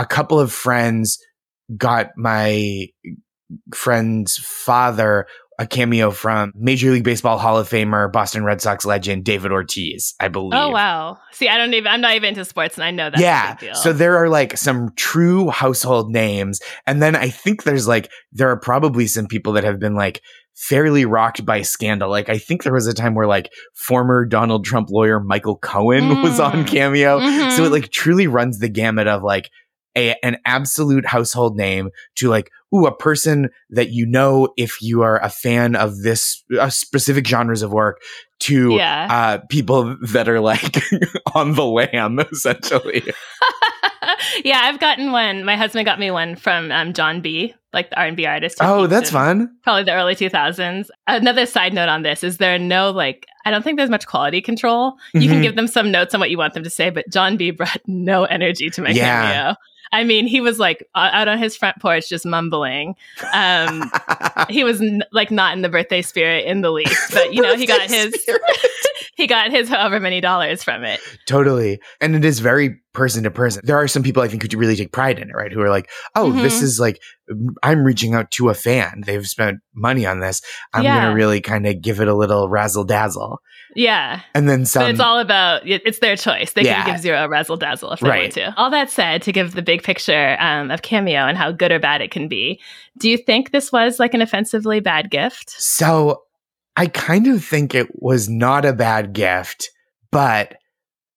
a 0.00 0.06
couple 0.06 0.40
of 0.40 0.50
friends 0.50 1.18
got 1.76 2.10
my 2.16 2.86
friend's 3.74 4.38
father 4.38 5.26
a 5.58 5.66
cameo 5.66 6.10
from 6.10 6.54
Major 6.56 6.90
League 6.90 7.04
Baseball 7.04 7.36
Hall 7.36 7.58
of 7.58 7.68
Famer, 7.68 8.10
Boston 8.10 8.44
Red 8.44 8.62
Sox 8.62 8.86
legend 8.86 9.26
David 9.26 9.52
Ortiz, 9.52 10.14
I 10.18 10.28
believe. 10.28 10.54
Oh 10.54 10.70
wow! 10.70 11.18
See, 11.32 11.48
I 11.48 11.58
don't 11.58 11.74
even. 11.74 11.86
I'm 11.88 12.00
not 12.00 12.14
even 12.14 12.30
into 12.30 12.46
sports, 12.46 12.78
and 12.78 12.84
I 12.84 12.90
know 12.90 13.10
that. 13.10 13.20
Yeah. 13.20 13.74
So 13.74 13.92
there 13.92 14.16
are 14.16 14.30
like 14.30 14.56
some 14.56 14.88
true 14.96 15.50
household 15.50 16.10
names, 16.10 16.60
and 16.86 17.02
then 17.02 17.14
I 17.14 17.28
think 17.28 17.64
there's 17.64 17.86
like 17.86 18.10
there 18.32 18.48
are 18.48 18.58
probably 18.58 19.06
some 19.06 19.26
people 19.26 19.52
that 19.52 19.64
have 19.64 19.78
been 19.78 19.94
like 19.94 20.22
fairly 20.54 21.04
rocked 21.04 21.44
by 21.44 21.60
scandal. 21.60 22.08
Like 22.08 22.30
I 22.30 22.38
think 22.38 22.62
there 22.62 22.72
was 22.72 22.86
a 22.86 22.94
time 22.94 23.14
where 23.14 23.26
like 23.26 23.50
former 23.74 24.24
Donald 24.24 24.64
Trump 24.64 24.88
lawyer 24.90 25.20
Michael 25.20 25.58
Cohen 25.58 26.04
mm. 26.04 26.22
was 26.22 26.40
on 26.40 26.64
Cameo. 26.64 27.18
Mm-hmm. 27.18 27.56
So 27.56 27.64
it 27.64 27.72
like 27.72 27.90
truly 27.90 28.26
runs 28.26 28.60
the 28.60 28.70
gamut 28.70 29.08
of 29.08 29.22
like 29.22 29.50
a, 29.96 30.14
an 30.24 30.38
absolute 30.44 31.06
household 31.06 31.56
name 31.56 31.90
to 32.16 32.28
like, 32.28 32.50
ooh, 32.74 32.86
a 32.86 32.96
person 32.96 33.50
that 33.70 33.90
you 33.90 34.06
know 34.06 34.52
if 34.56 34.80
you 34.80 35.02
are 35.02 35.22
a 35.22 35.28
fan 35.28 35.74
of 35.76 36.02
this 36.02 36.44
uh, 36.58 36.70
specific 36.70 37.26
genres 37.26 37.62
of 37.62 37.72
work 37.72 38.00
to 38.40 38.74
yeah. 38.74 39.06
uh, 39.10 39.38
people 39.48 39.96
that 40.00 40.28
are 40.28 40.40
like 40.40 40.76
on 41.34 41.54
the 41.54 41.64
lam, 41.64 42.20
essentially. 42.20 43.02
yeah, 44.44 44.60
I've 44.62 44.80
gotten 44.80 45.12
one. 45.12 45.44
My 45.44 45.56
husband 45.56 45.84
got 45.84 45.98
me 45.98 46.10
one 46.10 46.36
from 46.36 46.70
um, 46.72 46.92
Jon 46.92 47.20
B, 47.20 47.54
like 47.72 47.90
the 47.90 47.98
R&B 47.98 48.26
artist. 48.26 48.58
Oh, 48.60 48.86
that's 48.86 49.10
fun. 49.10 49.54
Probably 49.62 49.84
the 49.84 49.92
early 49.92 50.14
2000s. 50.14 50.88
Another 51.06 51.46
side 51.46 51.74
note 51.74 51.88
on 51.88 52.02
this 52.02 52.24
is 52.24 52.38
there 52.38 52.58
no 52.58 52.90
like 52.90 53.26
I 53.44 53.50
don't 53.50 53.62
think 53.62 53.78
there's 53.78 53.90
much 53.90 54.06
quality 54.06 54.40
control. 54.40 54.94
You 55.12 55.20
mm-hmm. 55.20 55.30
can 55.30 55.42
give 55.42 55.56
them 55.56 55.66
some 55.66 55.90
notes 55.90 56.14
on 56.14 56.20
what 56.20 56.30
you 56.30 56.38
want 56.38 56.54
them 56.54 56.64
to 56.64 56.70
say, 56.70 56.90
but 56.90 57.06
Jon 57.10 57.36
B 57.36 57.50
brought 57.50 57.80
no 57.86 58.24
energy 58.24 58.70
to 58.70 58.82
my 58.82 58.90
yeah. 58.90 59.22
cameo. 59.22 59.56
I 59.92 60.04
mean, 60.04 60.26
he 60.26 60.40
was 60.40 60.58
like 60.58 60.86
out 60.94 61.26
on 61.26 61.38
his 61.38 61.56
front 61.56 61.80
porch 61.80 62.08
just 62.08 62.24
mumbling. 62.24 62.94
Um, 63.32 63.90
he 64.48 64.62
was 64.62 64.80
n- 64.80 65.02
like 65.12 65.30
not 65.30 65.54
in 65.54 65.62
the 65.62 65.68
birthday 65.68 66.02
spirit 66.02 66.46
in 66.46 66.60
the 66.60 66.70
least, 66.70 67.12
but 67.12 67.34
you 67.34 67.42
know, 67.42 67.56
he 67.56 67.66
got 67.66 67.82
his 67.82 68.14
he 69.16 69.26
got 69.26 69.50
his 69.50 69.68
however 69.68 69.98
many 69.98 70.20
dollars 70.20 70.62
from 70.62 70.84
it. 70.84 71.00
Totally, 71.26 71.80
and 72.00 72.14
it 72.14 72.24
is 72.24 72.38
very 72.38 72.80
person 72.92 73.24
to 73.24 73.30
person. 73.30 73.62
There 73.64 73.76
are 73.76 73.88
some 73.88 74.02
people 74.02 74.22
I 74.22 74.28
think 74.28 74.50
who 74.50 74.58
really 74.58 74.76
take 74.76 74.92
pride 74.92 75.18
in 75.18 75.28
it, 75.30 75.34
right? 75.34 75.52
Who 75.52 75.60
are 75.60 75.70
like, 75.70 75.90
"Oh, 76.14 76.30
mm-hmm. 76.30 76.42
this 76.42 76.62
is 76.62 76.78
like 76.78 77.00
I'm 77.62 77.82
reaching 77.84 78.14
out 78.14 78.30
to 78.32 78.48
a 78.48 78.54
fan. 78.54 79.02
They've 79.04 79.26
spent 79.26 79.58
money 79.74 80.06
on 80.06 80.20
this. 80.20 80.40
I'm 80.72 80.84
yeah. 80.84 81.00
going 81.00 81.10
to 81.10 81.16
really 81.16 81.40
kind 81.40 81.66
of 81.66 81.82
give 81.82 82.00
it 82.00 82.08
a 82.08 82.14
little 82.14 82.48
razzle 82.48 82.84
dazzle." 82.84 83.40
Yeah. 83.74 84.20
And 84.34 84.48
then 84.48 84.66
some. 84.66 84.82
But 84.82 84.90
it's 84.90 85.00
all 85.00 85.18
about, 85.18 85.62
it's 85.64 85.98
their 85.98 86.16
choice. 86.16 86.52
They 86.52 86.62
yeah. 86.62 86.84
can 86.84 86.94
give 86.94 87.02
zero 87.02 87.28
razzle 87.28 87.56
dazzle 87.56 87.92
if 87.92 88.00
they 88.00 88.08
right. 88.08 88.22
want 88.22 88.32
to. 88.34 88.54
All 88.56 88.70
that 88.70 88.90
said, 88.90 89.22
to 89.22 89.32
give 89.32 89.54
the 89.54 89.62
big 89.62 89.82
picture 89.82 90.36
um, 90.40 90.70
of 90.70 90.82
Cameo 90.82 91.26
and 91.26 91.36
how 91.36 91.52
good 91.52 91.72
or 91.72 91.78
bad 91.78 92.00
it 92.00 92.10
can 92.10 92.28
be, 92.28 92.60
do 92.98 93.08
you 93.08 93.16
think 93.16 93.50
this 93.50 93.72
was 93.72 93.98
like 93.98 94.14
an 94.14 94.22
offensively 94.22 94.80
bad 94.80 95.10
gift? 95.10 95.50
So 95.50 96.22
I 96.76 96.86
kind 96.86 97.26
of 97.26 97.44
think 97.44 97.74
it 97.74 97.88
was 98.02 98.28
not 98.28 98.64
a 98.64 98.72
bad 98.72 99.12
gift, 99.12 99.70
but 100.10 100.56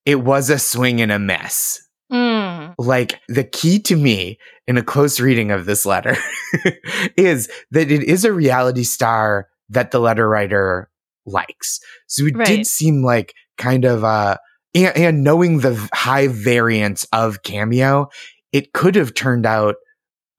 it 0.05 0.21
was 0.21 0.49
a 0.49 0.59
swing 0.59 1.01
and 1.01 1.11
a 1.11 1.19
miss. 1.19 1.79
Mm. 2.11 2.75
Like 2.77 3.19
the 3.27 3.43
key 3.43 3.79
to 3.79 3.95
me 3.95 4.37
in 4.67 4.77
a 4.77 4.83
close 4.83 5.19
reading 5.19 5.51
of 5.51 5.65
this 5.65 5.85
letter 5.85 6.15
is 7.17 7.49
that 7.71 7.91
it 7.91 8.03
is 8.03 8.25
a 8.25 8.33
reality 8.33 8.83
star 8.83 9.47
that 9.69 9.91
the 9.91 9.99
letter 9.99 10.27
writer 10.29 10.89
likes. 11.25 11.79
So 12.07 12.25
it 12.25 12.37
right. 12.37 12.47
did 12.47 12.67
seem 12.67 13.03
like 13.03 13.33
kind 13.57 13.85
of 13.85 14.03
uh 14.03 14.37
and, 14.75 14.97
and 14.97 15.23
knowing 15.23 15.59
the 15.59 15.89
high 15.93 16.27
variance 16.27 17.05
of 17.13 17.43
cameo, 17.43 18.07
it 18.51 18.73
could 18.73 18.95
have 18.95 19.13
turned 19.13 19.45
out 19.45 19.75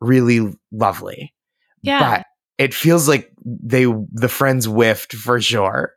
really 0.01 0.53
lovely. 0.73 1.35
Yeah. 1.83 1.99
But 2.01 2.27
it 2.59 2.75
feels 2.75 3.09
like 3.09 3.31
they 3.45 3.85
the 3.85 4.29
friends 4.29 4.67
whiffed 4.67 5.13
for 5.13 5.41
sure. 5.41 5.93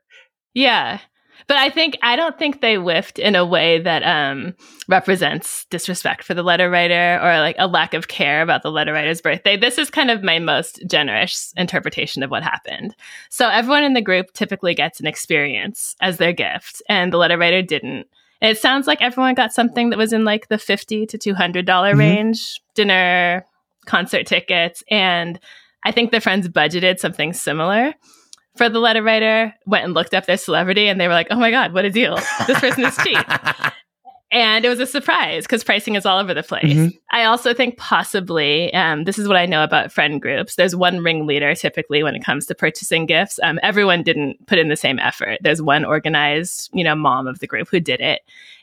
Yeah. 0.53 0.99
But 1.47 1.57
I 1.57 1.69
think 1.69 1.97
I 2.01 2.17
don't 2.17 2.37
think 2.37 2.59
they 2.59 2.75
whiffed 2.75 3.19
in 3.19 3.35
a 3.35 3.45
way 3.45 3.79
that 3.79 4.03
um, 4.03 4.53
represents 4.89 5.65
disrespect 5.69 6.25
for 6.25 6.33
the 6.33 6.43
letter 6.43 6.69
writer 6.69 7.19
or 7.23 7.39
like 7.39 7.55
a 7.57 7.67
lack 7.67 7.93
of 7.93 8.09
care 8.09 8.41
about 8.41 8.63
the 8.63 8.71
letter 8.71 8.91
writer's 8.91 9.21
birthday. 9.21 9.55
This 9.55 9.77
is 9.77 9.89
kind 9.89 10.11
of 10.11 10.23
my 10.23 10.39
most 10.39 10.81
generous 10.87 11.53
interpretation 11.55 12.21
of 12.21 12.31
what 12.31 12.43
happened. 12.43 12.95
So 13.29 13.47
everyone 13.47 13.85
in 13.85 13.93
the 13.93 14.01
group 14.01 14.33
typically 14.33 14.75
gets 14.75 14.99
an 14.99 15.07
experience 15.07 15.95
as 16.01 16.17
their 16.17 16.33
gift, 16.33 16.81
and 16.89 17.13
the 17.13 17.17
letter 17.17 17.37
writer 17.37 17.61
didn't. 17.61 18.07
And 18.41 18.51
it 18.51 18.59
sounds 18.59 18.85
like 18.85 19.01
everyone 19.01 19.33
got 19.33 19.53
something 19.53 19.89
that 19.89 19.97
was 19.97 20.11
in 20.11 20.25
like 20.25 20.49
the 20.49 20.57
fifty 20.57 21.05
to 21.05 21.17
two 21.17 21.33
hundred 21.33 21.65
dollar 21.65 21.91
mm-hmm. 21.91 21.99
range: 21.99 22.59
dinner, 22.75 23.45
concert 23.85 24.27
tickets, 24.27 24.83
and 24.91 25.39
I 25.85 25.93
think 25.93 26.11
the 26.11 26.19
friends 26.19 26.49
budgeted 26.49 26.99
something 26.99 27.31
similar 27.31 27.93
for 28.57 28.69
the 28.69 28.79
letter 28.79 29.03
writer, 29.03 29.53
went 29.65 29.85
and 29.85 29.93
looked 29.93 30.13
up 30.13 30.25
their 30.25 30.37
celebrity, 30.37 30.87
and 30.87 30.99
they 30.99 31.07
were 31.07 31.13
like, 31.13 31.27
"Oh 31.31 31.39
my 31.39 31.51
god, 31.51 31.73
what 31.73 31.85
a 31.85 31.89
deal! 31.89 32.15
This 32.47 32.59
person 32.59 32.85
is 32.85 32.97
cheap." 32.97 33.17
and 34.31 34.65
it 34.65 34.69
was 34.69 34.79
a 34.79 34.85
surprise 34.85 35.43
because 35.45 35.63
pricing 35.63 35.95
is 35.95 36.05
all 36.05 36.19
over 36.19 36.33
the 36.33 36.43
place. 36.43 36.65
Mm-hmm. 36.65 36.87
I 37.11 37.23
also 37.23 37.53
think 37.53 37.77
possibly 37.77 38.73
um, 38.73 39.05
this 39.05 39.17
is 39.17 39.27
what 39.27 39.37
I 39.37 39.45
know 39.45 39.63
about 39.63 39.91
friend 39.91 40.21
groups. 40.21 40.55
There's 40.55 40.75
one 40.75 40.99
ringleader 40.99 41.55
typically 41.55 42.03
when 42.03 42.15
it 42.15 42.23
comes 42.23 42.45
to 42.47 42.55
purchasing 42.55 43.05
gifts. 43.05 43.39
Um, 43.41 43.59
everyone 43.63 44.03
didn't 44.03 44.45
put 44.47 44.59
in 44.59 44.67
the 44.67 44.75
same 44.75 44.99
effort. 44.99 45.39
There's 45.41 45.61
one 45.61 45.85
organized, 45.85 46.69
you 46.73 46.83
know, 46.83 46.95
mom 46.95 47.27
of 47.27 47.39
the 47.39 47.47
group 47.47 47.69
who 47.69 47.79
did 47.79 48.01
it, 48.01 48.21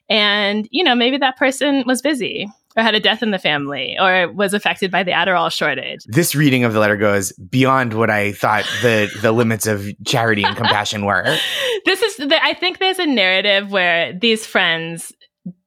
and 0.08 0.68
you 0.70 0.84
know 0.84 0.94
maybe 0.94 1.16
that 1.18 1.36
person 1.36 1.84
was 1.86 2.02
busy 2.02 2.48
or 2.76 2.82
had 2.82 2.94
a 2.94 3.00
death 3.00 3.22
in 3.22 3.30
the 3.30 3.38
family 3.38 3.96
or 4.00 4.30
was 4.32 4.54
affected 4.54 4.90
by 4.90 5.02
the 5.02 5.12
Adderall 5.12 5.52
shortage. 5.52 6.04
This 6.06 6.34
reading 6.34 6.64
of 6.64 6.72
the 6.72 6.80
letter 6.80 6.96
goes 6.96 7.32
beyond 7.32 7.94
what 7.94 8.10
I 8.10 8.32
thought 8.32 8.64
the 8.82 9.10
the 9.22 9.32
limits 9.32 9.66
of 9.66 9.86
charity 10.04 10.44
and 10.44 10.56
compassion 10.56 11.04
were. 11.04 11.36
This 11.84 12.00
is 12.00 12.16
the, 12.16 12.42
I 12.42 12.54
think 12.54 12.78
there's 12.78 12.98
a 12.98 13.06
narrative 13.06 13.70
where 13.70 14.18
these 14.18 14.46
friends 14.46 15.12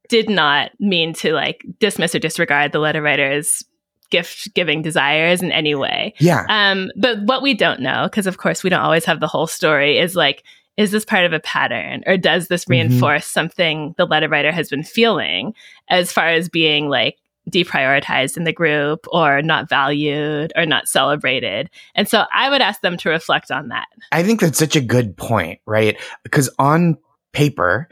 did 0.10 0.30
not 0.30 0.72
mean 0.80 1.14
to 1.14 1.32
like 1.34 1.64
dismiss 1.80 2.16
or 2.16 2.20
disregard 2.20 2.72
the 2.72 2.80
letter 2.80 3.04
writer's 3.04 3.64
gift 4.10 4.54
giving 4.56 4.82
desires 4.82 5.44
in 5.44 5.52
any 5.52 5.76
way. 5.76 6.16
Yeah. 6.20 6.46
Um 6.50 6.90
but 6.98 7.22
what 7.24 7.44
we 7.44 7.54
don't 7.54 7.82
know 7.82 8.06
because 8.06 8.26
of 8.26 8.38
course 8.38 8.64
we 8.64 8.70
don't 8.70 8.82
always 8.82 9.06
have 9.06 9.20
the 9.20 9.28
whole 9.28 9.48
story 9.48 10.00
is 10.00 10.16
like 10.16 10.44
is 10.78 10.92
this 10.92 11.06
part 11.06 11.26
of 11.26 11.34
a 11.34 11.40
pattern 11.40 12.04
or 12.06 12.18
does 12.18 12.48
this 12.48 12.64
mm-hmm. 12.64 12.74
reinforce 12.74 13.26
mm-hmm. 13.26 13.40
something 13.40 13.96
the 13.98 14.06
letter 14.06 14.30
writer 14.30 14.52
has 14.52 14.70
been 14.70 14.84
feeling 14.84 15.54
as 15.90 16.12
far 16.12 16.28
as 16.28 16.48
being 16.48 16.88
like 16.88 17.18
deprioritized 17.50 18.38
in 18.38 18.44
the 18.44 18.54
group 18.54 19.06
or 19.12 19.42
not 19.42 19.70
valued 19.70 20.52
or 20.56 20.66
not 20.66 20.88
celebrated. 20.88 21.70
And 21.96 22.08
so 22.08 22.26
I 22.34 22.50
would 22.50 22.62
ask 22.62 22.82
them 22.82 22.98
to 22.98 23.10
reflect 23.10 23.52
on 23.52 23.70
that. 23.70 23.88
I 24.12 24.24
think 24.24 24.42
that's 24.42 24.60
such 24.60 24.76
a 24.76 24.82
good 24.82 25.16
point, 25.16 25.60
right? 25.66 25.98
Because 26.24 26.50
on 26.60 26.98
paper, 27.34 27.88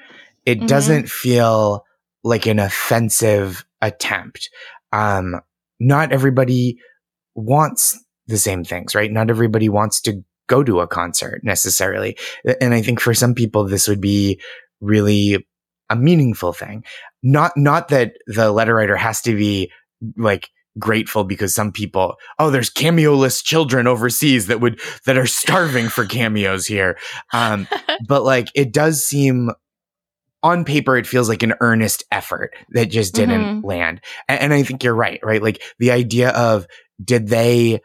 it 0.46 0.58
mm-hmm. 0.58 0.68
doesn't 0.68 1.10
feel 1.10 1.86
like 2.24 2.46
an 2.48 2.60
offensive 2.60 3.66
attempt. 3.82 4.50
Um, 4.92 5.40
not 5.80 6.12
everybody 6.12 6.80
wants 7.34 8.04
the 8.28 8.38
same 8.38 8.64
things, 8.64 8.96
right? 8.96 9.12
Not 9.12 9.30
everybody 9.30 9.70
wants 9.70 10.02
to 10.02 10.24
go 10.48 10.64
to 10.64 10.80
a 10.80 10.88
concert 10.88 11.42
necessarily. 11.44 12.18
And 12.62 12.74
I 12.74 12.82
think 12.82 13.00
for 13.00 13.14
some 13.14 13.34
people, 13.34 13.66
this 13.66 13.88
would 13.88 14.02
be 14.02 14.40
really 14.82 15.46
a 15.90 15.96
meaningful 15.96 16.54
thing. 16.54 16.84
Not, 17.24 17.54
not 17.56 17.90
that 17.90 18.14
the 18.28 18.52
letter 18.52 18.76
writer 18.76 18.98
has 18.98 19.22
to 19.22 19.36
be 19.36 19.72
like 20.18 20.50
grateful 20.78 21.24
because 21.24 21.56
some 21.56 21.72
people, 21.72 22.16
oh, 22.38 22.50
there's 22.50 22.70
cameo-less 22.70 23.42
children 23.42 23.88
overseas 23.88 24.48
that 24.48 24.60
would, 24.60 24.80
that 25.06 25.18
are 25.18 25.28
starving 25.28 25.90
for 25.90 26.06
cameos 26.06 26.66
here. 26.66 26.98
Um, 27.34 27.68
but 28.08 28.24
like 28.24 28.50
it 28.56 28.74
does 28.74 29.04
seem 29.04 29.52
on 30.44 30.64
paper, 30.64 30.96
it 30.96 31.08
feels 31.08 31.28
like 31.28 31.42
an 31.42 31.56
earnest 31.60 32.04
effort 32.12 32.54
that 32.70 32.92
just 32.92 33.16
didn't 33.16 33.42
mm-hmm. 33.42 33.66
land. 33.66 34.02
And, 34.28 34.42
and 34.42 34.54
I 34.54 34.62
think 34.62 34.84
you're 34.84 34.94
right, 34.94 35.20
right? 35.24 35.42
Like 35.42 35.62
the 35.80 35.92
idea 35.92 36.30
of 36.30 36.68
did 37.04 37.28
they, 37.30 37.82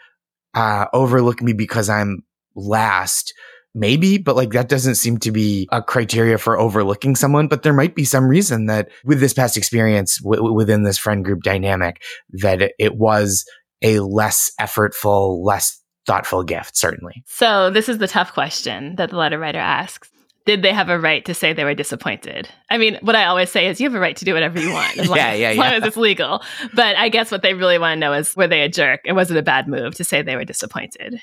uh, 0.52 0.86
overlook 0.92 1.40
me 1.40 1.52
because 1.52 1.88
I'm 1.88 2.22
last 2.54 3.32
maybe 3.74 4.18
but 4.18 4.36
like 4.36 4.50
that 4.50 4.68
doesn't 4.68 4.96
seem 4.96 5.18
to 5.18 5.30
be 5.30 5.68
a 5.70 5.82
criteria 5.82 6.38
for 6.38 6.58
overlooking 6.58 7.14
someone 7.14 7.46
but 7.46 7.62
there 7.62 7.72
might 7.72 7.94
be 7.94 8.04
some 8.04 8.26
reason 8.26 8.66
that 8.66 8.88
with 9.04 9.20
this 9.20 9.32
past 9.32 9.56
experience 9.56 10.18
w- 10.22 10.52
within 10.52 10.82
this 10.82 10.98
friend 10.98 11.24
group 11.24 11.42
dynamic 11.42 12.02
that 12.30 12.60
it, 12.62 12.72
it 12.78 12.96
was 12.96 13.44
a 13.82 14.00
less 14.00 14.50
effortful 14.60 15.44
less 15.44 15.80
thoughtful 16.06 16.42
gift 16.42 16.76
certainly 16.76 17.22
so 17.26 17.70
this 17.70 17.88
is 17.88 17.98
the 17.98 18.08
tough 18.08 18.32
question 18.32 18.96
that 18.96 19.10
the 19.10 19.16
letter 19.16 19.38
writer 19.38 19.58
asks 19.58 20.10
did 20.46 20.62
they 20.62 20.72
have 20.72 20.88
a 20.88 20.98
right 20.98 21.24
to 21.26 21.34
say 21.34 21.52
they 21.52 21.64
were 21.64 21.74
disappointed? 21.74 22.48
I 22.70 22.78
mean, 22.78 22.98
what 23.02 23.14
I 23.14 23.26
always 23.26 23.52
say 23.52 23.68
is 23.68 23.78
you 23.78 23.88
have 23.88 23.94
a 23.94 24.00
right 24.00 24.16
to 24.16 24.24
do 24.24 24.32
whatever 24.32 24.58
you 24.58 24.72
want 24.72 24.98
as 24.98 25.06
long, 25.08 25.18
yeah, 25.18 25.34
yeah, 25.34 25.48
as, 25.50 25.56
long 25.58 25.72
as 25.74 25.84
it's 25.84 25.96
legal. 25.98 26.42
But 26.74 26.96
I 26.96 27.10
guess 27.10 27.30
what 27.30 27.42
they 27.42 27.52
really 27.52 27.78
want 27.78 27.98
to 27.98 28.00
know 28.00 28.14
is 28.14 28.34
were 28.34 28.48
they 28.48 28.62
a 28.62 28.68
jerk 28.68 29.00
and 29.04 29.14
was 29.14 29.30
it 29.30 29.36
a 29.36 29.42
bad 29.42 29.68
move 29.68 29.94
to 29.96 30.02
say 30.02 30.22
they 30.22 30.36
were 30.36 30.46
disappointed? 30.46 31.20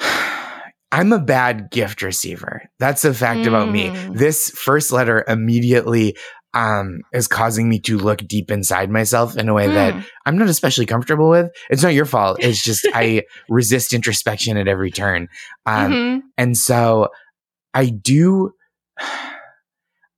I'm 0.94 1.12
a 1.12 1.18
bad 1.18 1.72
gift 1.72 2.02
receiver. 2.02 2.70
That's 2.78 3.04
a 3.04 3.12
fact 3.12 3.40
mm. 3.40 3.48
about 3.48 3.68
me. 3.68 3.88
Mm. 3.88 4.16
This 4.16 4.50
first 4.50 4.92
letter 4.92 5.24
immediately 5.26 6.16
um, 6.54 7.00
is 7.12 7.26
causing 7.26 7.68
me 7.68 7.80
to 7.80 7.98
look 7.98 8.18
deep 8.28 8.48
inside 8.48 8.90
myself 8.90 9.36
in 9.36 9.48
a 9.48 9.54
way 9.54 9.66
mm. 9.66 9.74
that 9.74 10.06
I'm 10.24 10.38
not 10.38 10.48
especially 10.48 10.86
comfortable 10.86 11.28
with. 11.28 11.50
It's 11.68 11.82
not 11.82 11.94
your 11.94 12.04
fault. 12.04 12.36
It's 12.38 12.62
just 12.62 12.86
I 12.94 13.24
resist 13.48 13.92
introspection 13.92 14.56
at 14.56 14.68
every 14.68 14.92
turn. 14.92 15.26
Um, 15.66 15.92
mm-hmm. 15.92 16.26
And 16.38 16.56
so 16.56 17.08
I 17.74 17.86
do, 17.86 18.52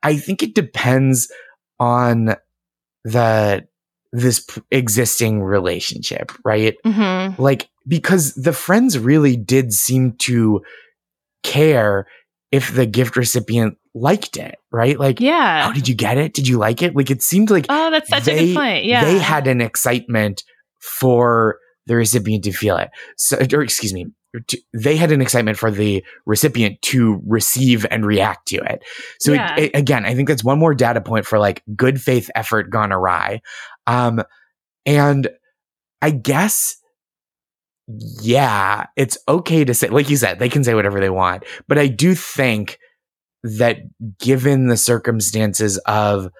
I 0.02 0.18
think 0.18 0.42
it 0.42 0.54
depends 0.54 1.32
on 1.80 2.36
the, 3.02 3.66
this 4.12 4.40
p- 4.40 4.60
existing 4.70 5.42
relationship, 5.42 6.32
right? 6.44 6.76
Mm-hmm. 6.84 7.40
Like 7.40 7.70
because 7.86 8.34
the 8.34 8.52
friends 8.52 8.98
really 8.98 9.36
did 9.36 9.72
seem 9.72 10.12
to 10.18 10.62
care 11.42 12.06
if 12.52 12.74
the 12.74 12.86
gift 12.86 13.16
recipient 13.16 13.76
liked 13.94 14.36
it, 14.36 14.56
right? 14.70 14.98
Like, 14.98 15.20
yeah. 15.20 15.68
Oh, 15.68 15.72
did 15.72 15.88
you 15.88 15.94
get 15.94 16.18
it? 16.18 16.34
Did 16.34 16.48
you 16.48 16.58
like 16.58 16.82
it? 16.82 16.94
Like, 16.94 17.10
it 17.10 17.22
seemed 17.22 17.50
like 17.50 17.66
oh, 17.68 17.90
that's 17.90 18.08
such 18.08 18.24
they, 18.24 18.38
a 18.38 18.46
good 18.46 18.56
point. 18.56 18.84
Yeah, 18.84 19.04
they 19.04 19.18
had 19.18 19.46
an 19.46 19.60
excitement 19.60 20.42
for 20.80 21.58
the 21.86 21.96
recipient 21.96 22.44
to 22.44 22.52
feel 22.52 22.76
it. 22.76 22.90
So, 23.16 23.38
or 23.52 23.62
excuse 23.62 23.94
me, 23.94 24.06
to, 24.48 24.58
they 24.74 24.96
had 24.96 25.12
an 25.12 25.20
excitement 25.20 25.56
for 25.56 25.70
the 25.70 26.04
recipient 26.26 26.80
to 26.82 27.20
receive 27.26 27.86
and 27.90 28.04
react 28.04 28.48
to 28.48 28.56
it. 28.56 28.82
So 29.20 29.32
yeah. 29.32 29.56
it, 29.56 29.62
it, 29.62 29.70
again, 29.74 30.04
I 30.04 30.14
think 30.14 30.28
that's 30.28 30.44
one 30.44 30.58
more 30.58 30.74
data 30.74 31.00
point 31.00 31.26
for 31.26 31.38
like 31.38 31.62
good 31.74 32.00
faith 32.00 32.30
effort 32.34 32.70
gone 32.70 32.92
awry. 32.92 33.40
Um, 33.86 34.22
and 34.84 35.28
I 36.02 36.10
guess 36.10 36.76
yeah, 37.88 38.86
it's 38.96 39.16
okay 39.28 39.64
to 39.64 39.72
say, 39.74 39.88
like 39.88 40.10
you 40.10 40.16
said, 40.16 40.38
they 40.38 40.48
can 40.48 40.64
say 40.64 40.74
whatever 40.74 41.00
they 41.00 41.10
want. 41.10 41.44
But 41.68 41.78
I 41.78 41.86
do 41.86 42.14
think 42.14 42.78
that 43.42 43.78
given 44.18 44.66
the 44.66 44.76
circumstances 44.76 45.78
of 45.86 46.30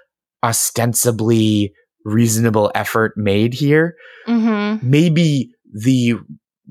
ostensibly 0.42 1.72
reasonable 2.04 2.72
effort 2.74 3.12
made 3.16 3.54
here, 3.54 3.94
mm-hmm. 4.26 4.88
maybe 4.88 5.50
the 5.72 6.14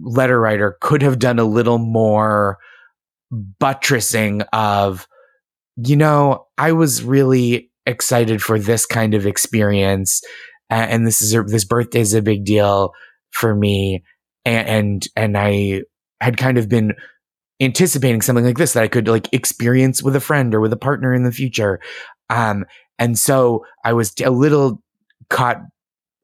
letter 0.02 0.40
writer 0.40 0.78
could 0.82 1.02
have 1.02 1.20
done 1.20 1.40
a 1.40 1.46
little 1.46 1.78
more 1.78 2.58
buttressing 3.32 4.42
of, 4.52 5.08
you 5.78 5.96
know, 5.96 6.48
I 6.58 6.74
was 6.74 7.02
really 7.02 7.72
excited 7.86 8.42
for 8.42 8.60
this 8.60 8.86
kind 8.86 9.14
of 9.14 9.26
experience. 9.26 10.22
And 10.70 11.08
this 11.08 11.22
is 11.22 11.34
a, 11.34 11.44
this 11.44 11.64
birthday 11.64 12.02
is 12.02 12.14
a 12.14 12.22
big 12.22 12.44
deal 12.44 12.92
for 13.32 13.56
me 13.56 14.04
and, 14.46 14.68
and, 14.68 15.08
and 15.16 15.38
I 15.38 15.84
had 16.22 16.38
kind 16.38 16.58
of 16.58 16.70
been 16.70 16.94
anticipating 17.60 18.22
something 18.22 18.46
like 18.46 18.58
this 18.58 18.74
that 18.74 18.84
I 18.84 18.88
could 18.88 19.08
like 19.08 19.32
experience 19.34 20.04
with 20.04 20.16
a 20.16 20.20
friend 20.20 20.54
or 20.54 20.60
with 20.60 20.74
a 20.74 20.78
partner 20.78 21.14
in 21.14 21.24
the 21.24 21.32
future. 21.32 21.80
Um, 22.30 22.66
and 23.00 23.18
so 23.18 23.66
I 23.84 23.94
was 23.94 24.14
a 24.24 24.30
little 24.30 24.82
caught 25.30 25.62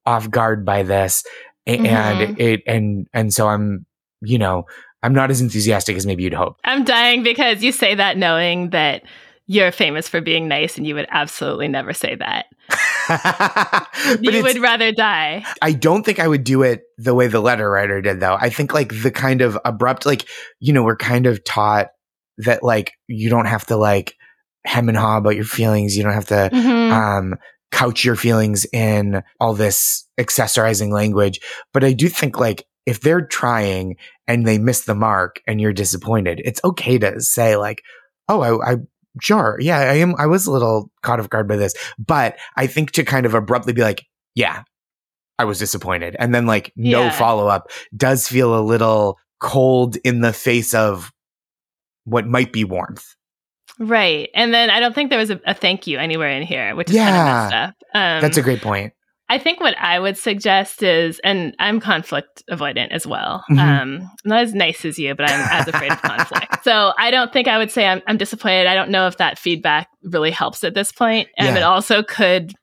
off 0.06 0.30
guard 0.30 0.66
by 0.66 0.84
this 0.84 1.24
and 1.66 1.86
mm-hmm. 1.86 2.40
it, 2.40 2.62
and, 2.66 3.08
and 3.14 3.34
so 3.34 3.48
I'm, 3.48 3.86
you 4.22 4.38
know, 4.38 4.66
I'm 5.04 5.14
not 5.14 5.32
as 5.32 5.42
enthusiastic 5.42 5.96
as 5.96 6.06
maybe 6.06 6.24
you'd 6.24 6.34
hope. 6.34 6.58
I'm 6.64 6.84
dying 6.84 7.24
because 7.24 7.64
you 7.64 7.72
say 7.72 7.96
that 7.96 8.18
knowing 8.18 8.70
that 8.72 9.04
you're 9.48 9.72
famous 9.72 10.08
for 10.08 10.22
being 10.22 10.48
nice 10.48 10.78
and 10.78 10.88
you 10.88 10.96
would 10.96 11.08
absolutely 11.10 11.68
never 11.68 11.94
say 11.94 12.16
that. 12.16 12.46
you 14.22 14.42
would 14.44 14.60
rather 14.60 14.92
die. 14.92 15.46
I 15.62 15.74
don't 15.74 16.04
think 16.04 16.20
I 16.20 16.28
would 16.28 16.44
do 16.44 16.64
it 16.64 16.84
the 16.98 17.14
way 17.14 17.28
the 17.28 17.42
letter 17.42 17.70
writer 17.70 18.02
did 18.02 18.20
though. 18.20 18.38
I 18.40 18.50
think 18.50 18.74
like 18.74 19.02
the 19.02 19.12
kind 19.12 19.42
of 19.42 19.58
abrupt 19.66 20.06
like 20.06 20.28
you 20.60 20.74
know 20.74 20.84
we're 20.84 20.96
kind 20.96 21.26
of 21.26 21.44
taught 21.44 21.88
that 22.38 22.64
like 22.64 22.94
you 23.08 23.30
don't 23.30 23.46
have 23.46 23.66
to 23.68 23.76
like 23.76 24.16
hem 24.66 24.90
and 24.90 24.98
haw 24.98 25.18
about 25.18 25.36
your 25.36 25.46
feelings. 25.46 25.98
You 25.98 26.04
don't 26.04 26.14
have 26.14 26.28
to 26.28 26.50
mm-hmm. 26.54 26.94
um 26.94 27.36
couch 27.72 28.04
your 28.04 28.16
feelings 28.16 28.66
in 28.72 29.24
all 29.40 29.54
this 29.54 30.08
accessorizing 30.20 30.92
language. 30.92 31.40
But 31.74 31.84
I 31.84 31.94
do 31.94 32.08
think 32.08 32.40
like 32.40 32.66
if 32.86 33.02
they're 33.02 33.26
trying 33.26 33.96
and 34.28 34.46
they 34.46 34.58
miss 34.58 34.86
the 34.86 34.96
mark 34.96 35.42
and 35.48 35.60
you're 35.60 35.74
disappointed, 35.74 36.42
it's 36.44 36.62
okay 36.64 36.98
to 37.00 37.20
say 37.22 37.56
like, 37.56 37.82
"Oh, 38.28 38.42
I, 38.42 38.74
I 38.74 38.76
sure. 39.20 39.58
Yeah, 39.60 39.80
I 39.80 39.96
am. 39.96 40.16
I 40.18 40.28
was 40.28 40.46
a 40.48 40.52
little 40.52 40.92
caught 41.02 41.20
off 41.20 41.30
guard 41.30 41.48
by 41.48 41.56
this, 41.58 41.74
but 41.98 42.38
I 42.56 42.68
think 42.68 42.92
to 42.92 43.04
kind 43.04 43.26
of 43.26 43.34
abruptly 43.34 43.74
be 43.74 43.82
like, 43.82 44.06
yeah, 44.36 44.64
I 45.40 45.46
was 45.46 45.60
disappointed. 45.60 46.16
And 46.20 46.34
then 46.34 46.46
like 46.46 46.72
no 46.76 47.04
Yeah. 47.04 47.12
follow 47.12 47.48
up 47.48 47.70
does 47.96 48.28
feel 48.28 48.58
a 48.58 48.62
little 48.62 49.18
cold 49.40 49.98
in 50.04 50.22
the 50.22 50.34
face 50.34 50.74
of 50.74 51.12
what 52.06 52.28
might 52.28 52.54
be 52.54 52.64
warmth. 52.64 53.06
Right. 53.80 54.30
And 54.36 54.54
then 54.54 54.70
I 54.70 54.80
don't 54.80 54.94
think 54.94 55.10
there 55.10 55.18
was 55.20 55.32
a, 55.32 55.42
a 55.46 55.54
thank 55.54 55.88
you 55.88 55.98
anywhere 55.98 56.30
in 56.30 56.44
here, 56.44 56.76
which 56.76 56.90
is 56.90 56.96
Yeah. 56.96 57.10
kind 57.10 57.18
of 57.18 57.26
messed 57.26 57.54
up. 57.54 57.76
Um, 57.96 58.22
That's 58.22 58.38
a 58.38 58.42
great 58.44 58.62
point. 58.62 58.94
I 59.32 59.38
think 59.38 59.62
what 59.62 59.78
I 59.80 59.98
would 60.00 60.18
suggest 60.18 60.84
is, 60.84 61.20
and 61.24 61.56
I'm 61.58 61.80
conflict 61.80 62.44
avoidant 62.52 62.90
as 62.92 63.08
well. 63.08 63.44
Mhm. 63.50 63.60
Um, 63.60 64.02
I'm 64.02 64.10
not 64.26 64.42
as 64.42 64.54
nice 64.54 64.84
as 64.84 65.00
you, 65.00 65.16
but 65.16 65.30
I'm 65.30 65.40
as 65.60 65.68
afraid 65.68 65.92
of 65.94 66.02
conflict. 66.12 66.64
So 66.66 66.92
I 66.98 67.12
don't 67.12 67.32
think 67.32 67.48
I 67.48 67.58
would 67.58 67.72
say 67.72 67.86
I'm, 67.88 68.02
I'm 68.08 68.18
disappointed. 68.18 68.68
I 68.68 68.76
don't 68.76 68.90
know 68.92 69.08
if 69.08 69.18
that 69.18 69.40
feedback 69.40 69.88
really 70.04 70.32
helps 70.32 70.64
at 70.66 70.74
this 70.74 70.92
point. 70.92 71.30
And 71.38 71.48
Yeah. 71.56 71.62
it 71.62 71.64
also 71.64 72.04
could 72.04 72.54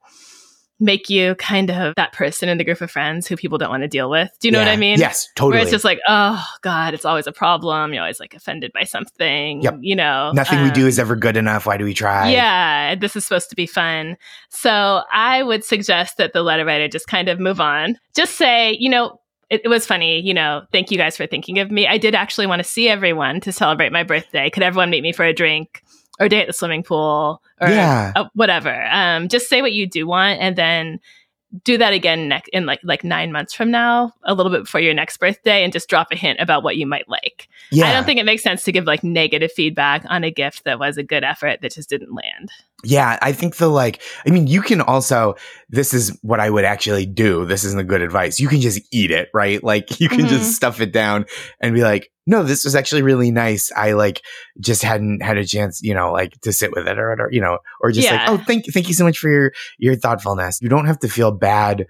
make 0.81 1.11
you 1.11 1.35
kind 1.37 1.71
of 1.71 1.95
that 1.97 2.13
person 2.13 2.49
in 2.49 2.59
the 2.59 2.65
group 2.65 2.81
of 2.81 2.91
friends 2.91 3.27
who 3.27 3.37
people 3.37 3.59
don't 3.59 3.71
want 3.71 3.83
to 3.83 3.89
deal 3.89 4.09
with. 4.09 4.31
Do 4.41 4.49
you 4.49 4.53
know 4.53 4.61
what 4.61 4.69
I 4.69 4.77
mean? 4.77 4.99
Yes, 4.99 5.29
totally. 5.35 5.55
Where 5.57 5.63
it's 5.63 5.71
just 5.71 5.85
like, 5.85 5.99
oh 6.07 6.45
God, 6.63 6.95
it's 6.95 7.05
always 7.05 7.27
a 7.27 7.33
problem. 7.33 7.93
You're 7.93 8.03
always 8.03 8.21
like 8.21 8.35
offended 8.35 8.73
by 8.73 8.85
something. 8.85 9.63
Yep. 9.63 9.79
You 9.81 9.97
know, 9.97 10.33
Nothing 10.33 10.63
we 10.63 10.71
do 10.71 10.83
um, 10.83 10.89
is 10.89 10.99
ever 10.99 11.17
good 11.17 11.37
enough. 11.37 11.67
Why 11.67 11.77
do 11.77 11.85
we 11.85 11.95
try? 11.95 12.31
yeah, 12.31 12.95
this 12.95 13.17
is 13.17 13.25
supposed 13.25 13.51
to 13.51 13.57
be 13.57 13.67
fun. 13.67 14.17
So 14.51 15.03
I 15.13 15.43
would 15.43 15.65
suggest 15.65 16.17
that 16.19 16.33
the 16.33 16.43
letter 16.43 16.65
writer 16.65 16.89
just 16.89 17.07
kind 17.07 17.29
of 17.29 17.41
move 17.41 17.61
on. 17.61 17.99
Just 18.15 18.37
say, 18.37 18.77
you 18.79 18.89
know, 18.89 19.21
it, 19.51 19.63
it 19.65 19.69
was 19.69 19.87
funny, 19.87 20.21
you 20.21 20.35
know, 20.35 20.63
thank 20.73 20.91
you 20.91 20.99
guys 20.99 21.17
for 21.17 21.27
thinking 21.27 21.59
of 21.59 21.71
me. 21.71 21.87
I 21.87 21.97
did 21.97 22.15
actually 22.15 22.47
want 22.47 22.61
to 22.61 22.69
see 22.69 22.89
everyone 22.89 23.41
to 23.41 23.53
celebrate 23.53 23.93
my 23.93 24.03
birthday. 24.03 24.51
Could 24.51 24.63
everyone 24.63 24.91
meet 24.91 25.03
me 25.03 25.13
for 25.13 25.25
a 25.25 25.33
drink 25.33 25.83
or 26.19 26.27
a 26.27 26.29
day 26.29 26.41
at 26.41 26.47
the 26.47 26.53
swimming 26.53 26.83
pool 26.83 27.43
or 27.61 27.69
Yeah. 27.69 28.13
uh, 28.17 28.25
whatever? 28.35 28.85
Um, 28.91 29.29
just 29.29 29.49
say 29.49 29.63
what 29.63 29.73
you 29.73 29.87
do 29.87 30.07
want 30.07 30.41
and 30.41 30.57
then 30.57 31.01
do 31.65 31.79
that 31.79 31.95
again 31.95 32.29
next 32.29 32.49
in 32.51 32.67
like 32.67 32.81
like 32.83 33.03
nine 33.05 33.33
months 33.33 33.55
from 33.55 33.71
now, 33.71 34.13
a 34.25 34.35
little 34.35 34.53
bit 34.53 34.65
before 34.65 34.83
your 34.83 34.93
next 34.93 35.17
birthday, 35.17 35.65
and 35.65 35.73
just 35.73 35.89
drop 35.89 36.09
a 36.13 36.17
hint 36.17 36.39
about 36.41 36.63
what 36.63 36.77
you 36.77 36.87
might 36.87 37.09
like. 37.09 37.49
Yeah. 37.71 37.87
I 37.89 37.93
don't 37.93 38.05
think 38.05 38.21
it 38.21 38.27
makes 38.27 38.43
sense 38.43 38.65
to 38.65 38.73
give 38.73 38.85
like 38.85 39.03
negative 39.03 39.51
feedback 39.53 40.05
on 40.09 40.25
a 40.25 40.31
gift 40.31 40.65
that 40.65 40.79
was 40.79 40.99
a 40.99 41.03
good 41.03 41.25
effort 41.25 41.63
that 41.63 41.73
just 41.73 41.89
didn't 41.89 42.15
land. 42.15 42.51
Yeah, 42.85 43.19
I 43.21 43.33
think 43.33 43.57
the 43.57 43.69
like, 43.69 44.01
I 44.25 44.31
mean, 44.31 44.47
you 44.47 44.63
can 44.63 44.81
also, 44.81 45.35
this 45.69 45.93
is 45.93 46.17
what 46.23 46.39
I 46.39 46.49
would 46.49 46.65
actually 46.65 47.07
do. 47.07 47.45
This 47.45 47.65
isn't 47.65 47.81
a 47.81 47.85
good 47.85 48.03
advice. 48.03 48.39
You 48.39 48.47
can 48.47 48.61
just 48.61 48.81
eat 48.93 49.11
it, 49.11 49.29
right? 49.35 49.63
Like, 49.65 49.99
you 50.01 50.09
can 50.09 50.21
Mhm. 50.27 50.29
just 50.29 50.55
stuff 50.55 50.81
it 50.81 50.93
down 50.93 51.25
and 51.61 51.75
be 51.75 51.83
like, 51.83 52.09
no, 52.25 52.45
this 52.45 52.65
was 52.65 52.77
actually 52.77 53.03
really 53.03 53.33
nice. 53.33 53.73
I 53.75 53.93
like 53.95 54.23
just 54.61 54.83
hadn't 54.85 55.23
had 55.23 55.39
a 55.39 55.45
chance, 55.45 55.81
you 55.83 55.93
know, 55.93 56.13
like 56.13 56.41
to 56.43 56.53
sit 56.53 56.71
with 56.73 56.87
it 56.87 56.99
or, 56.99 57.11
or 57.13 57.33
you 57.33 57.41
know, 57.41 57.59
or 57.81 57.91
just 57.91 58.07
like, 58.11 58.29
oh, 58.29 58.45
thank, 58.47 58.73
thank 58.73 58.87
you 58.87 58.95
so 58.95 59.03
much 59.05 59.19
for 59.19 59.29
your, 59.29 59.53
your 59.79 59.97
thoughtfulness. 59.97 60.61
You 60.63 60.69
don't 60.69 60.87
have 60.87 61.01
to 61.01 61.09
feel 61.09 61.33
bad 61.33 61.87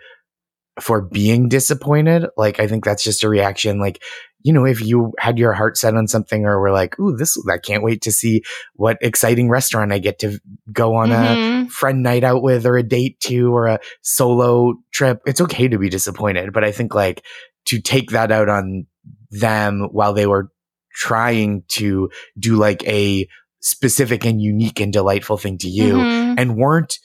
for 0.81 1.03
being 1.03 1.49
disappointed. 1.49 2.27
Like, 2.37 2.61
I 2.61 2.69
think 2.69 2.85
that's 2.85 3.03
just 3.03 3.25
a 3.25 3.29
reaction. 3.29 3.81
Like, 3.81 4.01
you 4.49 4.55
know, 4.55 4.65
if 4.65 4.81
you 4.81 5.13
had 5.19 5.39
your 5.39 5.53
heart 5.53 5.77
set 5.77 5.95
on 5.95 6.09
something 6.09 6.47
or 6.47 6.59
were 6.59 6.71
like, 6.73 6.99
ooh, 6.99 7.15
this, 7.15 7.37
I 7.53 7.59
can't 7.59 7.83
wait 7.83 8.01
to 8.01 8.11
see 8.11 8.43
what 8.73 8.97
exciting 9.03 9.51
restaurant 9.51 9.93
I 9.93 9.99
get 9.99 10.19
to 10.21 10.39
go 10.73 10.95
on 10.95 11.13
a, 11.13 11.15
Mhm. 11.17 11.71
friend 11.71 12.03
night 12.03 12.25
out 12.25 12.43
with 12.43 12.65
or 12.65 12.79
a 12.79 12.83
date 12.83 13.21
to 13.29 13.55
or 13.55 13.67
a 13.67 13.79
solo 14.01 14.73
trip. 14.91 15.21
It's 15.27 15.43
okay 15.43 15.69
to 15.69 15.77
be 15.79 15.91
disappointed, 15.91 16.55
but 16.55 16.65
I 16.65 16.73
think 16.73 16.95
like 16.95 17.23
to 17.67 17.79
take 17.79 18.13
that 18.13 18.33
out 18.33 18.49
on 18.49 18.87
them 19.31 19.89
while 19.93 20.15
they 20.15 20.27
were 20.27 20.51
trying 20.95 21.65
to 21.69 22.09
do 22.39 22.57
like 22.57 22.83
a 22.89 23.29
specific 23.61 24.25
and 24.25 24.41
unique 24.41 24.81
and 24.81 24.95
delightful 24.95 25.37
thing 25.37 25.59
to 25.59 25.69
you 25.69 25.93
Mhm. 25.93 26.37
and 26.39 26.57
weren't 26.57 26.99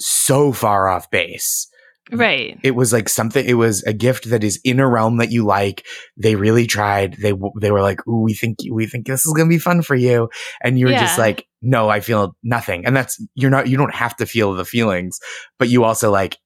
so 0.00 0.50
far 0.52 0.88
off 0.88 1.08
base. 1.08 1.68
Right. 2.12 2.58
It 2.62 2.72
was 2.72 2.92
like 2.92 3.08
something. 3.08 3.44
It 3.44 3.54
was 3.54 3.82
a 3.84 3.92
gift 3.92 4.30
that 4.30 4.42
is 4.44 4.60
in 4.64 4.80
a 4.80 4.88
realm 4.88 5.18
that 5.18 5.30
you 5.30 5.44
like. 5.44 5.86
They 6.16 6.34
really 6.36 6.66
tried. 6.66 7.14
They 7.20 7.32
they 7.60 7.70
were 7.70 7.82
like, 7.82 8.06
"Ooh, 8.06 8.22
we 8.22 8.34
think 8.34 8.58
we 8.70 8.86
think 8.86 9.06
this 9.06 9.24
is 9.26 9.32
gonna 9.32 9.48
be 9.48 9.58
fun 9.58 9.82
for 9.82 9.94
you," 9.94 10.28
and 10.62 10.78
you 10.78 10.86
were 10.86 10.92
just 10.92 11.18
like, 11.18 11.46
"No, 11.62 11.88
I 11.88 12.00
feel 12.00 12.34
nothing." 12.42 12.84
And 12.86 12.96
that's 12.96 13.22
you're 13.34 13.50
not. 13.50 13.68
You 13.68 13.76
don't 13.76 13.94
have 13.94 14.16
to 14.16 14.26
feel 14.26 14.52
the 14.54 14.64
feelings, 14.64 15.18
but 15.58 15.68
you 15.68 15.84
also 15.84 16.10
like 16.10 16.38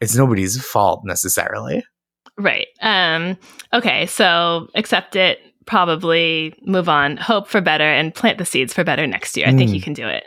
it's 0.00 0.14
nobody's 0.16 0.62
fault 0.64 1.02
necessarily. 1.04 1.82
Right. 2.36 2.66
Um, 2.80 3.36
okay. 3.72 4.06
So 4.06 4.68
accept 4.76 5.16
it, 5.16 5.40
probably 5.66 6.54
move 6.62 6.88
on, 6.88 7.16
hope 7.16 7.48
for 7.48 7.60
better, 7.60 7.84
and 7.84 8.14
plant 8.14 8.38
the 8.38 8.44
seeds 8.44 8.72
for 8.72 8.84
better 8.84 9.06
next 9.06 9.36
year. 9.36 9.46
I 9.48 9.52
think 9.52 9.70
Mm. 9.70 9.74
you 9.74 9.80
can 9.80 9.92
do 9.92 10.06
it. 10.06 10.24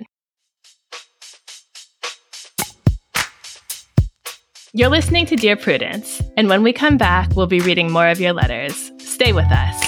You're 4.74 4.88
listening 4.88 5.26
to 5.26 5.36
Dear 5.36 5.58
Prudence, 5.58 6.22
and 6.38 6.48
when 6.48 6.64
we 6.64 6.72
come 6.72 6.96
back, 6.96 7.36
we'll 7.36 7.46
be 7.46 7.60
reading 7.60 7.92
more 7.92 8.08
of 8.08 8.22
your 8.22 8.32
letters. 8.32 8.90
Stay 9.00 9.34
with 9.34 9.52
us. 9.52 9.84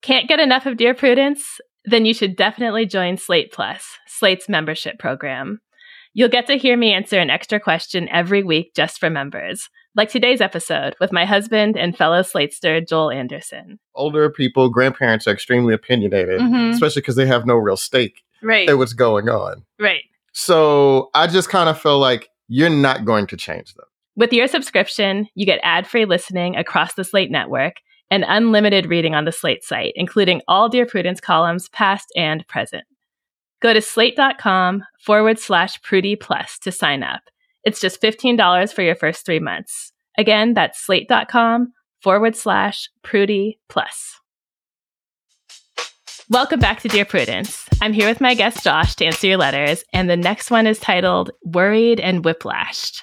Can't 0.00 0.26
get 0.26 0.40
enough 0.40 0.64
of 0.64 0.78
Dear 0.78 0.94
Prudence? 0.94 1.60
Then 1.84 2.06
you 2.06 2.14
should 2.14 2.34
definitely 2.34 2.86
join 2.86 3.18
Slate 3.18 3.52
Plus, 3.52 3.84
Slate's 4.06 4.48
membership 4.48 4.98
program. 4.98 5.60
You'll 6.14 6.30
get 6.30 6.46
to 6.46 6.56
hear 6.56 6.78
me 6.78 6.94
answer 6.94 7.18
an 7.18 7.28
extra 7.28 7.60
question 7.60 8.08
every 8.08 8.42
week 8.42 8.72
just 8.74 8.98
for 8.98 9.10
members, 9.10 9.68
like 9.96 10.08
today's 10.10 10.40
episode 10.40 10.94
with 11.00 11.12
my 11.12 11.24
husband 11.24 11.76
and 11.76 11.96
fellow 11.96 12.20
Slatester 12.22 12.86
Joel 12.86 13.10
Anderson. 13.10 13.78
older 13.94 14.28
people, 14.30 14.68
grandparents 14.68 15.26
are 15.28 15.32
extremely 15.32 15.72
opinionated, 15.74 16.40
Mhm. 16.40 16.72
especially 16.72 17.00
because 17.02 17.16
they 17.16 17.26
have 17.26 17.46
no 17.46 17.54
real 17.56 17.76
stake 17.76 18.22
Right, 18.42 18.68
in 18.68 18.76
what's 18.78 18.92
going 18.92 19.28
on. 19.28 19.64
right. 19.78 20.02
So 20.32 21.10
I 21.14 21.26
just 21.28 21.48
kind 21.48 21.68
of 21.68 21.80
feel 21.80 21.98
like 21.98 22.28
you're 22.48 22.68
not 22.70 23.04
going 23.04 23.26
to 23.28 23.36
change 23.36 23.74
them. 23.74 23.86
With 24.16 24.32
your 24.32 24.48
subscription, 24.48 25.28
you 25.34 25.46
get 25.46 25.60
ad 25.62 25.86
free 25.86 26.04
listening 26.04 26.56
across 26.56 26.94
the 26.94 27.04
Slate 27.04 27.30
network 27.30 27.76
and 28.10 28.24
unlimited 28.26 28.86
reading 28.86 29.14
on 29.14 29.24
the 29.24 29.32
Slate 29.32 29.64
site, 29.64 29.92
including 29.96 30.42
all 30.48 30.68
Dear 30.68 30.86
Prudence 30.86 31.20
columns, 31.20 31.68
past 31.68 32.08
and 32.16 32.46
present. 32.48 32.84
Go 33.62 33.72
to 33.72 33.80
slate.com 33.80 34.84
forward 35.00 35.38
slash 35.38 35.80
Prudie 35.82 36.18
Plus 36.20 36.58
to 36.60 36.70
sign 36.72 37.02
up. 37.02 37.22
It's 37.64 37.80
just 37.80 38.00
$15 38.00 38.72
for 38.72 38.82
your 38.82 38.94
first 38.94 39.24
three 39.24 39.40
months. 39.40 39.92
Again, 40.18 40.54
that's 40.54 40.84
slate.com 40.84 41.72
forward 42.02 42.36
slash 42.36 42.90
Prudie 43.02 43.58
Plus. 43.68 44.20
Welcome 46.30 46.60
back 46.60 46.80
to 46.80 46.88
Dear 46.88 47.04
Prudence. 47.04 47.68
I'm 47.82 47.92
here 47.92 48.08
with 48.08 48.20
my 48.20 48.34
guest 48.34 48.64
Josh 48.64 48.94
to 48.96 49.04
answer 49.04 49.26
your 49.26 49.36
letters, 49.36 49.84
and 49.92 50.08
the 50.08 50.16
next 50.16 50.50
one 50.50 50.66
is 50.66 50.78
titled 50.78 51.30
Worried 51.44 52.00
and 52.00 52.24
Whiplashed. 52.24 53.02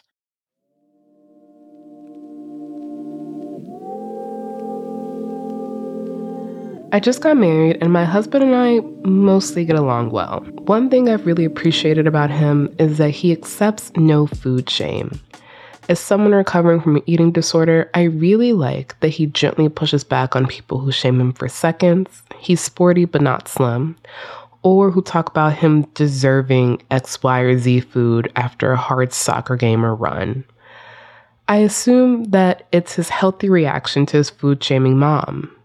I 6.94 7.00
just 7.00 7.22
got 7.22 7.38
married, 7.38 7.78
and 7.80 7.94
my 7.94 8.04
husband 8.04 8.44
and 8.44 8.54
I 8.54 8.82
mostly 9.08 9.64
get 9.64 9.78
along 9.78 10.10
well. 10.10 10.42
One 10.66 10.90
thing 10.90 11.08
I've 11.08 11.26
really 11.26 11.46
appreciated 11.46 12.06
about 12.06 12.30
him 12.30 12.74
is 12.80 12.98
that 12.98 13.12
he 13.12 13.32
accepts 13.32 13.94
no 13.96 14.28
food 14.28 14.70
shame. 14.70 15.22
As 15.88 16.02
someone 16.02 16.34
recovering 16.34 16.82
from 16.82 16.98
an 16.98 17.04
eating 17.06 17.32
disorder, 17.32 17.90
I 17.94 18.04
really 18.04 18.52
like 18.52 19.00
that 19.00 19.08
he 19.08 19.28
gently 19.28 19.70
pushes 19.70 20.04
back 20.04 20.36
on 20.36 20.48
people 20.48 20.80
who 20.80 20.92
shame 20.92 21.22
him 21.22 21.32
for 21.32 21.48
seconds, 21.48 22.24
he's 22.40 22.60
sporty 22.60 23.06
but 23.06 23.22
not 23.22 23.48
slim, 23.48 23.96
or 24.62 24.92
who 24.92 25.02
talk 25.02 25.30
about 25.30 25.54
him 25.54 25.84
deserving 25.94 26.82
X, 26.92 27.24
Y, 27.24 27.40
or 27.40 27.58
Z 27.58 27.80
food 27.82 28.30
after 28.36 28.74
a 28.74 28.78
hard 28.78 29.14
soccer 29.14 29.56
game 29.56 29.86
or 29.86 29.96
run. 29.96 30.44
I 31.48 31.58
assume 31.58 32.26
that 32.26 32.68
it's 32.74 32.96
his 32.96 33.08
healthy 33.08 33.50
reaction 33.50 34.06
to 34.08 34.18
his 34.18 34.30
food 34.30 34.62
shaming 34.62 35.00
mom. 35.00 35.56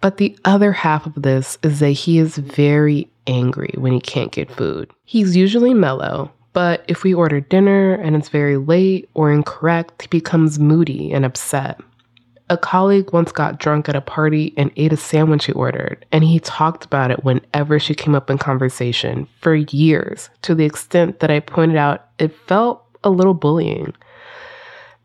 But 0.00 0.16
the 0.16 0.36
other 0.44 0.72
half 0.72 1.06
of 1.06 1.22
this 1.22 1.58
is 1.62 1.80
that 1.80 1.90
he 1.90 2.18
is 2.18 2.38
very 2.38 3.10
angry 3.26 3.74
when 3.76 3.92
he 3.92 4.00
can't 4.00 4.32
get 4.32 4.50
food. 4.50 4.90
He's 5.04 5.36
usually 5.36 5.74
mellow, 5.74 6.32
but 6.52 6.84
if 6.88 7.02
we 7.04 7.14
order 7.14 7.40
dinner 7.40 7.94
and 7.94 8.16
it's 8.16 8.28
very 8.28 8.56
late 8.56 9.08
or 9.14 9.30
incorrect, 9.30 10.02
he 10.02 10.08
becomes 10.08 10.58
moody 10.58 11.12
and 11.12 11.24
upset. 11.24 11.80
A 12.48 12.56
colleague 12.56 13.12
once 13.12 13.30
got 13.30 13.60
drunk 13.60 13.88
at 13.88 13.94
a 13.94 14.00
party 14.00 14.52
and 14.56 14.72
ate 14.76 14.92
a 14.92 14.96
sandwich 14.96 15.44
he 15.44 15.52
ordered, 15.52 16.04
and 16.10 16.24
he 16.24 16.40
talked 16.40 16.84
about 16.84 17.12
it 17.12 17.22
whenever 17.22 17.78
she 17.78 17.94
came 17.94 18.16
up 18.16 18.28
in 18.28 18.38
conversation 18.38 19.28
for 19.40 19.54
years, 19.54 20.30
to 20.42 20.56
the 20.56 20.64
extent 20.64 21.20
that 21.20 21.30
I 21.30 21.38
pointed 21.38 21.76
out 21.76 22.06
it 22.18 22.34
felt 22.48 22.84
a 23.04 23.10
little 23.10 23.34
bullying. 23.34 23.94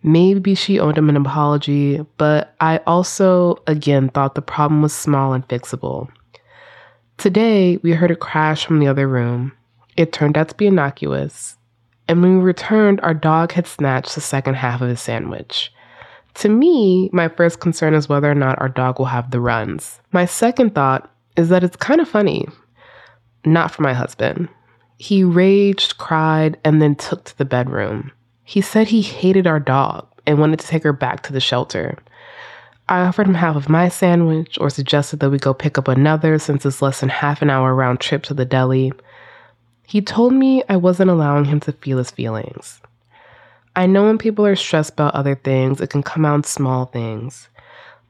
Maybe 0.08 0.54
she 0.54 0.80
owed 0.80 1.00
him 1.00 1.10
an 1.10 1.18
apology, 1.18 2.06
but 2.18 2.54
I 2.62 2.78
also, 2.86 3.58
again, 3.66 4.10
thought 4.10 4.36
the 4.36 4.42
problem 4.44 4.84
was 4.84 4.94
small 4.94 5.34
and 5.34 5.48
fixable. 5.48 6.10
Today, 7.18 7.78
we 7.78 7.94
heard 7.94 8.12
a 8.12 8.16
crash 8.16 8.68
from 8.68 8.78
the 8.78 8.88
other 8.88 9.08
room. 9.08 9.54
It 9.98 10.14
turned 10.14 10.38
out 10.38 10.50
to 10.50 10.56
be 10.56 10.68
innocuous. 10.68 11.58
And 12.08 12.22
when 12.22 12.38
we 12.38 12.44
returned, 12.44 13.02
our 13.02 13.16
dog 13.16 13.54
had 13.54 13.66
snatched 13.66 14.14
the 14.14 14.22
second 14.22 14.54
half 14.54 14.80
of 14.80 14.90
his 14.90 15.02
sandwich. 15.02 15.74
To 16.36 16.50
me, 16.50 17.10
my 17.12 17.28
first 17.28 17.60
concern 17.60 17.96
is 17.96 18.08
whether 18.08 18.30
or 18.30 18.36
not 18.36 18.62
our 18.62 18.70
dog 18.70 19.00
will 19.00 19.08
have 19.08 19.32
the 19.32 19.40
runs. 19.40 20.02
My 20.12 20.28
second 20.28 20.76
thought 20.76 21.12
is 21.36 21.50
that 21.50 21.64
it's 21.64 21.78
kind 21.78 22.00
of 22.00 22.08
funny. 22.08 22.48
Not 23.44 23.72
for 23.72 23.82
my 23.82 23.94
husband. 23.94 24.50
He 24.98 25.24
raged, 25.24 25.98
cried, 25.98 26.60
and 26.64 26.80
then 26.80 26.94
took 26.94 27.24
to 27.24 27.38
the 27.40 27.46
bedroom. 27.46 28.12
He 28.46 28.62
said 28.62 28.88
he 28.88 29.02
hated 29.02 29.48
our 29.48 29.60
dog 29.60 30.08
and 30.26 30.40
wanted 30.40 30.60
to 30.60 30.68
take 30.68 30.84
her 30.84 30.94
back 30.94 31.24
to 31.24 31.34
the 31.34 31.40
shelter. 31.40 31.98
I 32.88 33.02
offered 33.02 33.28
him 33.28 33.34
half 33.34 33.56
of 33.56 33.68
my 33.68 33.90
sandwich 33.90 34.58
or 34.62 34.70
suggested 34.70 35.20
that 35.20 35.32
we 35.32 35.40
go 35.40 35.54
pick 35.54 35.80
up 35.80 35.88
another 35.88 36.38
since 36.38 36.66
it's 36.66 36.82
less 36.82 37.00
than 37.00 37.10
half 37.10 37.42
an 37.42 37.50
hour 37.50 37.74
round 37.74 38.00
trip 38.00 38.22
to 38.24 38.36
the 38.36 38.46
deli. 38.46 38.94
He 39.88 40.02
told 40.02 40.34
me 40.34 40.64
I 40.70 40.78
wasn't 40.78 41.10
allowing 41.10 41.46
him 41.46 41.60
to 41.62 41.72
feel 41.72 41.98
his 41.98 42.12
feelings. 42.12 42.80
I 43.76 43.88
know 43.88 44.04
when 44.04 44.20
people 44.20 44.46
are 44.46 44.56
stressed 44.56 44.94
about 44.94 45.16
other 45.16 45.36
things, 45.36 45.82
it 45.82 45.90
can 45.90 46.04
come 46.04 46.24
out 46.24 46.36
in 46.36 46.44
small 46.44 46.86
things. 46.86 47.50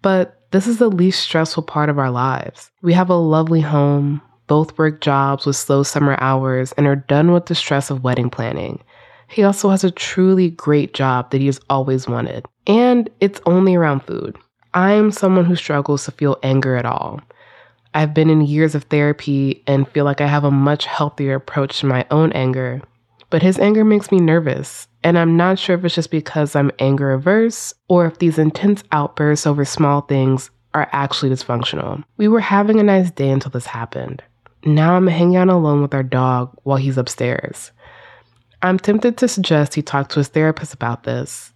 But 0.02 0.42
this 0.52 0.68
is 0.68 0.78
the 0.78 0.90
least 0.90 1.22
stressful 1.22 1.64
part 1.64 1.90
of 1.90 1.98
our 1.98 2.12
lives. 2.12 2.70
We 2.82 2.94
have 2.94 3.10
a 3.10 3.16
lovely 3.16 3.62
home, 3.62 4.22
both 4.48 4.78
work 4.78 5.02
jobs 5.02 5.46
with 5.46 5.56
slow 5.56 5.84
summer 5.84 6.18
hours, 6.20 6.74
and 6.74 6.86
are 6.86 6.96
done 6.98 7.32
with 7.32 7.48
the 7.48 7.56
stress 7.56 7.90
of 7.90 8.04
wedding 8.04 8.30
planning. 8.30 8.84
He 9.28 9.44
also 9.44 9.70
has 9.70 9.84
a 9.84 9.92
truly 9.92 10.52
great 10.52 10.94
job 10.94 11.32
that 11.32 11.42
he 11.42 11.48
has 11.48 11.60
always 11.70 12.08
wanted. 12.08 12.46
And 12.68 13.10
it's 13.20 13.42
only 13.46 13.76
around 13.76 14.02
food. 14.02 14.38
I'm 14.74 15.12
someone 15.12 15.46
who 15.46 15.56
struggles 15.56 16.06
to 16.06 16.12
feel 16.12 16.38
anger 16.44 16.76
at 16.76 16.86
all. 16.86 17.22
I've 17.94 18.14
been 18.14 18.30
in 18.30 18.42
years 18.42 18.76
of 18.76 18.84
therapy 18.84 19.64
and 19.68 19.88
feel 19.88 20.04
like 20.04 20.20
I 20.20 20.28
have 20.28 20.44
a 20.44 20.52
much 20.52 20.86
healthier 20.86 21.36
approach 21.36 21.80
to 21.80 21.86
my 21.86 22.06
own 22.12 22.34
anger. 22.34 22.82
But 23.30 23.42
his 23.42 23.58
anger 23.58 23.86
makes 23.86 24.12
me 24.12 24.20
nervous, 24.20 24.88
and 25.04 25.18
I'm 25.18 25.38
not 25.38 25.58
sure 25.58 25.76
if 25.76 25.86
it's 25.86 25.96
just 25.96 26.12
because 26.12 26.56
I'm 26.56 26.72
anger 26.80 27.14
averse 27.14 27.74
or 27.88 28.06
if 28.06 28.20
these 28.20 28.38
intense 28.38 28.84
outbursts 28.92 29.48
over 29.48 29.66
small 29.66 30.02
things 30.02 30.52
are 30.74 30.90
actually 30.92 31.32
dysfunctional. 31.32 32.04
We 32.18 32.28
were 32.28 32.42
having 32.42 32.80
a 32.80 32.84
nice 32.84 33.12
day 33.12 33.30
until 33.30 33.52
this 33.52 33.66
happened. 33.66 34.22
Now 34.66 34.96
I'm 34.96 35.08
hanging 35.08 35.38
out 35.38 35.48
alone 35.48 35.82
with 35.82 35.94
our 35.94 36.04
dog 36.04 36.56
while 36.64 36.78
he's 36.78 36.98
upstairs. 36.98 37.72
I'm 38.66 38.80
tempted 38.80 39.18
to 39.18 39.28
suggest 39.28 39.76
he 39.76 39.84
talk 39.84 40.10
to 40.10 40.20
his 40.20 40.28
therapist 40.28 40.74
about 40.74 41.04
this. 41.04 41.54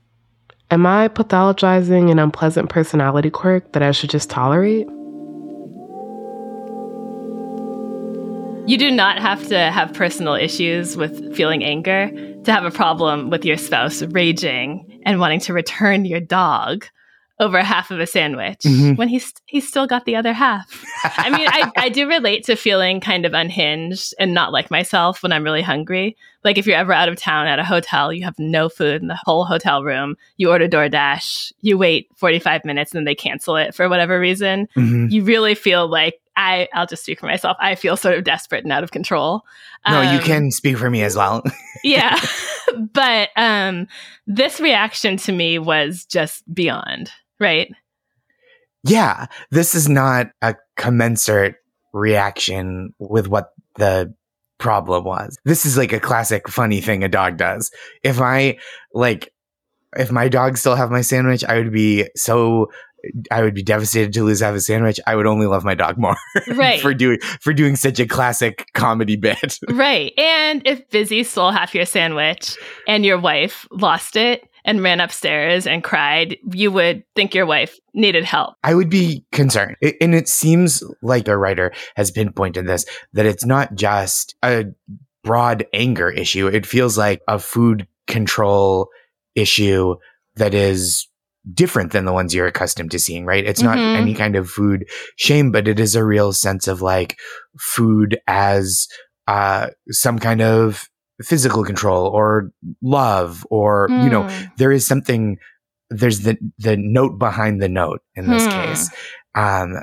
Am 0.70 0.86
I 0.86 1.08
pathologizing 1.08 2.12
an 2.12 2.20
unpleasant 2.20 2.70
personality 2.70 3.32
quirk 3.32 3.72
that 3.72 3.82
I 3.82 3.90
should 3.90 4.12
just 4.12 4.30
tolerate? 4.30 4.86
You 8.70 8.78
do 8.78 8.92
not 8.92 9.18
have 9.20 9.48
to 9.48 9.58
have 9.72 9.92
personal 9.96 10.36
issues 10.36 10.96
with 10.96 11.36
feeling 11.36 11.64
anger 11.64 12.12
to 12.44 12.52
have 12.52 12.64
a 12.64 12.70
problem 12.70 13.32
with 13.32 13.44
your 13.44 13.58
spouse 13.58 14.04
raging 14.04 15.02
and 15.04 15.20
wanting 15.20 15.40
to 15.40 15.54
return 15.54 16.06
your 16.06 16.20
dog 16.20 16.86
over 17.40 17.62
half 17.62 17.90
of 17.90 18.00
a 18.00 18.08
sandwich 18.08 18.60
mm-hmm. 18.66 18.96
when 18.96 19.08
he's 19.08 19.34
he's 19.46 19.68
still 19.68 19.88
got 19.88 20.06
the 20.06 20.16
other 20.16 20.34
half. 20.34 20.84
I 21.04 21.30
mean, 21.30 21.48
I, 21.48 21.72
I 21.78 21.90
do 21.90 22.08
relate 22.08 22.44
to 22.46 22.56
feeling 22.56 23.00
kind 23.00 23.26
of 23.26 23.34
unhinged 23.34 24.14
and 24.20 24.34
not 24.34 24.52
like 24.52 24.70
myself 24.70 25.24
when 25.24 25.32
I'm 25.32 25.44
really 25.44 25.62
hungry. 25.62 26.18
Like 26.44 26.58
if 26.58 26.68
you're 26.68 26.78
ever 26.78 26.94
out 26.94 27.10
of 27.10 27.16
town 27.16 27.48
at 27.48 27.60
a 27.60 27.64
hotel, 27.64 28.12
you 28.12 28.24
have 28.26 28.38
no 28.38 28.70
food 28.70 29.02
in 29.02 29.08
the 29.08 29.20
whole 29.24 29.46
hotel 29.46 29.84
room. 29.84 30.16
You 30.38 30.52
order 30.52 30.68
DoorDash, 30.68 31.54
you 31.62 31.78
wait 31.78 32.10
45 32.16 32.66
minutes, 32.66 32.92
and 32.92 33.00
then 33.00 33.06
they 33.06 33.16
cancel 33.16 33.56
it 33.56 33.74
for 33.74 33.88
whatever 33.90 34.20
reason. 34.20 34.68
Mm-hmm. 34.76 35.08
You 35.10 35.24
really 35.24 35.56
feel 35.56 35.88
like 35.88 36.20
I 36.36 36.68
I'll 36.74 36.88
just 36.88 37.04
speak 37.04 37.20
for 37.20 37.26
myself. 37.26 37.58
I 37.60 37.76
feel 37.76 37.98
sort 37.98 38.18
of 38.18 38.24
desperate 38.24 38.64
and 38.64 38.72
out 38.72 38.84
of 38.84 38.92
control. 38.92 39.44
No, 39.88 40.02
um, 40.02 40.14
you 40.14 40.22
can 40.22 40.52
speak 40.52 40.78
for 40.78 40.90
me 40.90 41.04
as 41.04 41.16
well. 41.16 41.44
yeah. 41.84 42.20
but 42.94 43.30
um 43.36 43.88
this 44.28 44.60
reaction 44.60 45.18
to 45.18 45.32
me 45.32 45.60
was 45.60 46.06
just 46.06 46.44
beyond 46.54 47.12
right? 47.40 47.72
Yeah, 48.84 49.28
this 49.52 49.76
is 49.76 49.90
not 49.90 50.28
a 50.42 50.56
commensurate 50.78 51.56
reaction 51.94 52.94
with 53.00 53.28
what 53.28 53.54
the 53.76 54.14
problem 54.58 55.04
was. 55.04 55.38
This 55.46 55.66
is 55.66 55.78
like 55.78 55.94
a 55.94 56.00
classic 56.00 56.48
funny 56.48 56.82
thing 56.82 57.04
a 57.04 57.10
dog 57.10 57.38
does. 57.38 57.72
If 58.04 58.22
I 58.22 58.58
like 58.94 59.34
if 59.98 60.12
my 60.12 60.30
dog 60.30 60.58
still 60.58 60.76
have 60.76 60.92
my 60.92 61.02
sandwich, 61.02 61.44
I 61.44 61.58
would 61.58 61.74
be 61.74 62.08
so 62.16 62.70
I 63.32 63.42
would 63.42 63.54
be 63.54 63.64
devastated 63.64 64.14
to 64.14 64.24
lose 64.24 64.42
half 64.42 64.54
a 64.54 64.60
sandwich. 64.60 65.00
I 65.08 65.16
would 65.16 65.26
only 65.26 65.48
love 65.48 65.64
my 65.64 65.76
dog 65.76 65.98
more, 65.98 66.18
right? 66.50 66.82
for 66.82 66.94
doing 66.94 67.20
for 67.42 67.54
doing 67.54 67.76
such 67.76 68.00
a 68.00 68.06
classic 68.06 68.68
comedy 68.74 69.16
bit, 69.16 69.58
right? 69.70 70.14
And 70.18 70.62
if 70.66 70.90
Busy 70.90 71.24
stole 71.24 71.52
half 71.52 71.74
your 71.74 71.86
sandwich 71.86 72.58
and 72.88 73.06
your 73.06 73.20
wife 73.20 73.68
lost 73.72 74.16
it, 74.16 74.49
and 74.66 74.84
ran 74.84 75.00
upstairs 75.00 75.68
and 75.68 75.84
cried, 75.84 76.38
you 76.54 76.72
would 76.72 77.04
think 77.16 77.34
your 77.34 77.46
wife 77.46 77.78
needed 77.94 78.24
help. 78.24 78.56
I 78.64 78.76
would 78.76 78.90
be 78.90 79.26
concerned. 79.32 79.76
It, 79.82 79.96
and 80.02 80.14
it 80.14 80.28
seems 80.28 80.84
like 81.02 81.28
a 81.28 81.38
writer 81.38 81.72
has 81.96 82.12
pinpointed 82.12 82.68
this 82.68 82.86
that 83.14 83.26
it's 83.26 83.46
not 83.46 83.76
just 83.76 84.36
a 84.44 84.66
broad 85.24 85.66
anger 85.74 86.10
issue. 86.10 86.48
It 86.48 86.66
feels 86.66 86.98
like 86.98 87.22
a 87.28 87.40
food 87.40 87.88
control 88.08 88.90
issue 89.36 89.96
that 90.36 90.54
is 90.54 91.08
different 91.54 91.92
than 91.92 92.06
the 92.06 92.14
ones 92.14 92.34
you're 92.34 92.48
accustomed 92.48 92.92
to 92.92 93.00
seeing, 93.00 93.26
right? 93.26 93.46
It's 93.46 93.62
not 93.62 93.78
mm-hmm. 93.78 94.02
any 94.02 94.14
kind 94.14 94.36
of 94.36 94.50
food 94.50 94.86
shame, 95.16 95.52
but 95.52 95.68
it 95.68 95.80
is 95.80 95.96
a 95.96 96.06
real 96.06 96.34
sense 96.34 96.68
of 96.68 96.82
like 96.82 97.18
food 97.58 98.20
as 98.28 98.88
uh, 99.28 99.70
some 99.90 100.20
kind 100.20 100.42
of 100.42 100.89
physical 101.22 101.64
control 101.64 102.08
or 102.08 102.52
love 102.82 103.46
or 103.50 103.90
mm. 103.90 104.04
you 104.04 104.10
know 104.10 104.24
hmm. 104.24 104.46
there 104.58 104.72
is 104.72 104.88
something 104.88 105.38
there's 105.90 106.22
the 106.22 106.38
the 106.58 106.78
note 106.78 107.18
behind 107.20 107.62
the 107.62 107.70
note 107.70 108.02
in 108.16 108.28
this 108.28 108.46
hmm. 108.46 108.52
case 108.52 108.90
um 109.36 109.76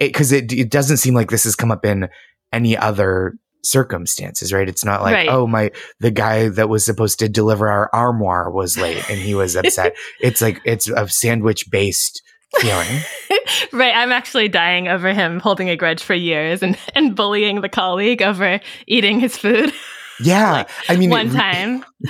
because 0.00 0.32
it, 0.32 0.50
it, 0.52 0.60
it 0.60 0.70
doesn't 0.70 0.96
seem 0.96 1.14
like 1.14 1.30
this 1.30 1.44
has 1.44 1.54
come 1.54 1.70
up 1.70 1.84
in 1.84 2.08
any 2.52 2.76
other 2.76 3.34
circumstances 3.62 4.52
right 4.52 4.68
it's 4.68 4.84
not 4.84 5.02
like 5.02 5.14
right. 5.14 5.28
oh 5.28 5.46
my 5.46 5.70
the 6.00 6.10
guy 6.10 6.48
that 6.48 6.68
was 6.68 6.84
supposed 6.84 7.18
to 7.18 7.28
deliver 7.28 7.68
our 7.68 7.90
armoire 7.92 8.50
was 8.50 8.76
late 8.78 9.08
and 9.10 9.18
he 9.18 9.34
was 9.34 9.56
upset 9.56 9.94
it's 10.20 10.40
like 10.40 10.60
it's 10.64 10.88
a 10.88 11.08
sandwich 11.08 11.70
based 11.70 12.22
feeling 12.58 13.00
right 13.72 13.96
i'm 13.96 14.12
actually 14.12 14.48
dying 14.48 14.86
over 14.86 15.12
him 15.12 15.40
holding 15.40 15.70
a 15.70 15.76
grudge 15.76 16.02
for 16.02 16.14
years 16.14 16.62
and 16.62 16.78
and 16.94 17.16
bullying 17.16 17.62
the 17.62 17.68
colleague 17.68 18.22
over 18.22 18.60
eating 18.86 19.18
his 19.18 19.36
food 19.36 19.72
yeah, 20.20 20.52
like 20.52 20.70
I 20.88 20.96
mean, 20.96 21.10
one 21.10 21.28
it, 21.28 21.32
time. 21.32 21.84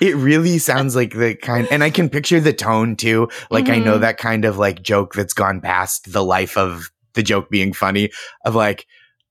it 0.00 0.16
really 0.16 0.58
sounds 0.58 0.96
like 0.96 1.14
the 1.14 1.34
kind, 1.34 1.68
and 1.70 1.84
I 1.84 1.90
can 1.90 2.08
picture 2.08 2.40
the 2.40 2.52
tone 2.52 2.96
too. 2.96 3.28
Like 3.50 3.64
mm-hmm. 3.64 3.74
I 3.74 3.78
know 3.78 3.92
mm-hmm. 3.92 4.02
that 4.02 4.18
kind 4.18 4.44
of 4.44 4.58
like 4.58 4.82
joke 4.82 5.14
that's 5.14 5.34
gone 5.34 5.60
past 5.60 6.12
the 6.12 6.24
life 6.24 6.56
of 6.56 6.90
the 7.14 7.22
joke 7.22 7.50
being 7.50 7.72
funny. 7.72 8.10
Of 8.44 8.54
like, 8.54 8.86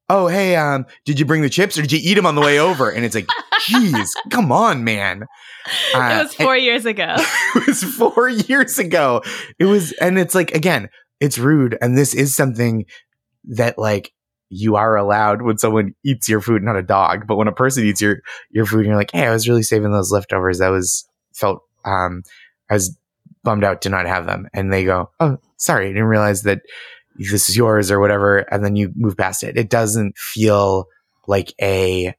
oh 0.09 0.27
hey, 0.27 0.55
um, 0.55 0.85
did 1.05 1.19
you 1.19 1.25
bring 1.25 1.41
the 1.41 1.49
chips 1.49 1.77
or 1.77 1.81
did 1.81 1.91
you 1.91 1.99
eat 2.01 2.15
them 2.15 2.25
on 2.25 2.35
the 2.35 2.41
way 2.41 2.59
over? 2.59 2.89
And 2.89 3.03
it's 3.03 3.15
like, 3.15 3.29
geez, 3.65 4.15
come 4.29 4.51
on, 4.51 4.83
man. 4.83 5.25
Uh, 5.93 6.19
it 6.21 6.23
was 6.23 6.33
four 6.35 6.55
and, 6.55 6.63
years 6.63 6.85
ago. 6.85 7.15
it 7.55 7.67
was 7.67 7.83
four 7.83 8.29
years 8.29 8.79
ago. 8.79 9.21
It 9.59 9.65
was, 9.65 9.91
and 9.93 10.17
it's 10.17 10.35
like 10.35 10.51
again, 10.51 10.89
it's 11.19 11.37
rude, 11.37 11.77
and 11.81 11.97
this 11.97 12.13
is 12.13 12.35
something 12.35 12.85
that 13.49 13.77
like 13.77 14.11
you 14.49 14.75
are 14.75 14.95
allowed 14.95 15.41
when 15.41 15.57
someone 15.57 15.93
eats 16.03 16.29
your 16.29 16.41
food, 16.41 16.63
not 16.63 16.77
a 16.77 16.83
dog, 16.83 17.27
but 17.27 17.35
when 17.35 17.47
a 17.47 17.53
person 17.53 17.85
eats 17.85 18.01
your 18.01 18.21
your 18.49 18.65
food, 18.65 18.79
and 18.79 18.87
you're 18.87 18.95
like, 18.95 19.11
"Hey, 19.11 19.27
I 19.27 19.31
was 19.31 19.47
really 19.47 19.63
saving 19.63 19.91
those 19.91 20.11
leftovers. 20.11 20.59
That 20.59 20.69
was 20.69 21.07
felt 21.33 21.61
um, 21.85 22.23
I 22.69 22.75
was 22.75 22.97
bummed 23.43 23.63
out 23.63 23.81
to 23.83 23.89
not 23.89 24.05
have 24.05 24.25
them." 24.25 24.47
And 24.53 24.71
they 24.71 24.85
go, 24.85 25.11
"Oh, 25.19 25.37
sorry, 25.57 25.85
I 25.85 25.89
didn't 25.89 26.03
realize 26.05 26.43
that 26.43 26.61
this 27.15 27.49
is 27.49 27.57
yours 27.57 27.91
or 27.91 27.99
whatever." 27.99 28.39
And 28.39 28.63
then 28.63 28.75
you 28.75 28.91
move 28.95 29.17
past 29.17 29.43
it. 29.43 29.57
It 29.57 29.69
doesn't 29.69 30.17
feel 30.17 30.85
like 31.27 31.53
a 31.61 32.13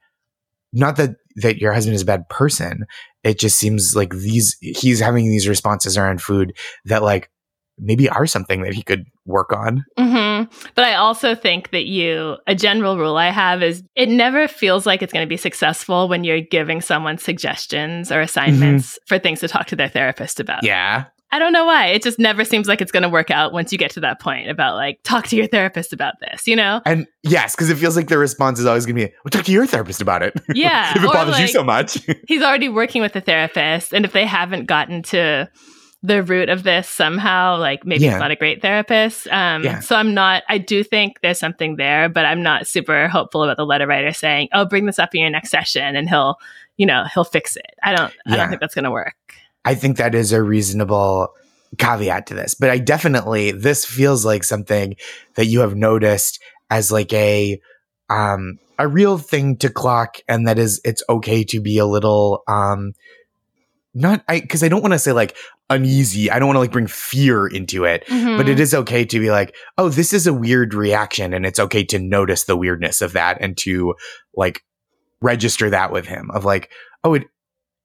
not 0.73 0.97
that 0.97 1.17
that 1.37 1.59
your 1.59 1.73
husband 1.73 1.95
is 1.95 2.03
a 2.03 2.07
bad 2.07 2.29
person. 2.29 2.85
It 3.25 3.39
just 3.39 3.59
seems 3.59 3.97
like 3.97 4.13
these 4.13 4.57
he's 4.61 5.01
having 5.01 5.29
these 5.29 5.49
responses 5.49 5.97
around 5.97 6.21
food 6.21 6.57
that 6.85 7.03
like 7.03 7.31
maybe 7.79 8.09
are 8.09 8.27
something 8.27 8.63
that 8.63 8.75
he 8.75 8.83
could 8.83 9.07
work 9.29 9.53
on. 9.53 9.85
Mm-hmm. 9.97 10.51
But 10.75 10.85
I 10.85 10.95
also 10.95 11.35
think 11.35 11.71
that 11.71 11.87
you, 11.87 12.39
a 12.47 12.55
general 12.55 12.99
rule 12.99 13.17
I 13.17 13.31
have 13.31 13.63
is 13.63 13.85
it 13.95 14.09
never 14.09 14.49
feels 14.49 14.87
like 14.87 15.03
it's 15.03 15.13
going 15.13 15.25
to 15.25 15.29
be 15.29 15.37
successful 15.37 16.09
when 16.09 16.25
you're 16.25 16.41
giving 16.41 16.81
someone 16.81 17.19
suggestions 17.19 18.11
or 18.11 18.21
assignments 18.21 18.95
mm-hmm. 18.95 19.05
for 19.07 19.19
things 19.19 19.41
to 19.41 19.49
talk 19.49 19.67
to 19.67 19.77
their 19.77 19.89
therapist 19.89 20.41
about. 20.41 20.65
Yeah. 20.65 21.05
I 21.31 21.39
don't 21.39 21.53
know 21.53 21.67
why. 21.67 21.89
It 21.89 22.03
just 22.03 22.19
never 22.19 22.43
seems 22.43 22.69
like 22.69 22.81
it's 22.81 22.91
going 22.91 23.03
to 23.03 23.09
work 23.09 23.31
out 23.31 23.53
once 23.53 23.71
you 23.71 23.77
get 23.77 23.91
to 23.93 24.01
that 24.01 24.19
point 24.19 24.49
about 24.49 24.77
like, 24.77 25.03
talk 25.03 25.27
to 25.27 25.37
your 25.37 25.47
therapist 25.47 25.93
about 25.93 26.15
this, 26.21 26.47
you 26.47 26.57
know? 26.57 26.81
And 26.87 27.07
yes, 27.23 27.55
because 27.55 27.69
it 27.69 27.77
feels 27.77 27.97
like 27.97 28.09
the 28.09 28.17
response 28.17 28.59
is 28.59 28.65
always 28.65 28.87
going 28.87 28.97
to 28.97 29.07
be, 29.07 29.13
well, 29.25 29.31
talk 29.31 29.45
to 29.45 29.53
your 29.53 29.67
therapist 29.67 30.01
about 30.01 30.23
it. 30.23 30.35
Yeah. 30.55 30.97
if 30.97 31.05
it 31.05 31.13
bothers 31.13 31.35
like, 31.35 31.43
you 31.43 31.49
so 31.49 31.63
much. 31.63 31.99
he's 32.27 32.43
already 32.43 32.71
working 32.71 33.03
with 33.03 33.15
a 33.15 33.21
therapist. 33.21 33.93
And 33.93 34.07
if 34.07 34.13
they 34.13 34.25
haven't 34.25 34.65
gotten 34.65 35.03
to 35.05 35.51
the 36.03 36.23
root 36.23 36.49
of 36.49 36.63
this 36.63 36.89
somehow. 36.89 37.59
Like 37.59 37.85
maybe 37.85 38.05
yeah. 38.05 38.13
it's 38.13 38.21
not 38.21 38.31
a 38.31 38.37
great 38.37 38.63
therapist. 38.63 39.27
Um, 39.29 39.65
yeah. 39.65 39.81
So 39.81 39.97
I'm 39.97 40.15
not, 40.15 40.45
I 40.49 40.59
do 40.59 40.85
think 40.85 41.21
there's 41.23 41.39
something 41.39 41.77
there, 41.77 42.09
but 42.09 42.25
I'm 42.25 42.43
not 42.43 42.67
super 42.67 43.09
hopeful 43.09 43.43
about 43.43 43.57
the 43.57 43.67
letter 43.67 43.87
writer 43.87 44.13
saying, 44.13 44.49
oh, 44.53 44.65
bring 44.65 44.87
this 44.87 44.99
up 44.99 45.15
in 45.15 45.21
your 45.21 45.31
next 45.31 45.51
session 45.51 45.97
and 45.97 46.09
he'll, 46.09 46.37
you 46.77 46.87
know, 46.87 47.05
he'll 47.13 47.25
fix 47.25 47.57
it. 47.57 47.75
I 47.83 47.95
don't, 47.95 48.13
yeah. 48.27 48.35
I 48.35 48.37
don't 48.37 48.49
think 48.49 48.61
that's 48.61 48.75
going 48.75 48.85
to 48.85 48.91
work. 48.91 49.15
I 49.65 49.75
think 49.75 49.97
that 49.97 50.15
is 50.15 50.33
a 50.33 50.43
reasonable 50.43 51.29
caveat 51.77 52.27
to 52.29 52.35
this, 52.35 52.55
but 52.55 52.71
I 52.71 52.79
definitely 52.79 53.51
this 53.51 53.85
feels 53.85 54.25
like 54.25 54.45
something 54.45 54.97
that 55.35 55.47
you 55.47 55.61
have 55.61 55.75
noticed 55.75 56.41
as 56.71 56.91
like 56.91 57.13
a 57.13 57.61
um 58.09 58.59
a 58.79 58.89
real 58.89 59.19
thing 59.19 59.57
to 59.59 59.69
clock 59.69 60.19
and 60.29 60.47
that 60.47 60.59
is 60.59 60.81
it's 60.85 61.03
okay 61.09 61.45
to 61.45 61.61
be 61.61 61.79
a 61.79 61.85
little 61.85 62.43
um 62.49 62.95
not 63.99 64.25
I 64.29 64.41
because 64.41 64.63
I 64.63 64.69
don't 64.69 64.83
want 64.83 64.93
to 64.95 64.99
say 64.99 65.13
like 65.13 65.37
uneasy. 65.71 66.31
I 66.31 66.39
don't 66.39 66.47
want 66.49 66.57
to 66.57 66.61
like 66.61 66.73
bring 66.73 66.87
fear 66.87 67.47
into 67.47 67.85
it, 67.85 68.07
Mhm. 68.07 68.37
but 68.39 68.49
it 68.49 68.59
is 68.59 68.73
okay 68.75 69.05
to 69.05 69.21
be 69.21 69.31
like, 69.31 69.55
oh, 69.77 69.89
this 69.89 70.13
is 70.13 70.27
a 70.27 70.33
weird 70.33 70.73
reaction, 70.75 71.35
and 71.35 71.45
it's 71.45 71.59
okay 71.61 71.85
to 71.85 71.99
notice 71.99 72.45
the 72.45 72.57
weirdness 72.57 73.01
of 73.03 73.13
that 73.13 73.39
and 73.41 73.57
to 73.59 73.95
like 74.35 74.65
register 75.21 75.69
that 75.71 75.91
with 75.93 76.07
him 76.07 76.31
of 76.33 76.45
like, 76.45 76.71
oh, 77.05 77.15
it 77.15 77.25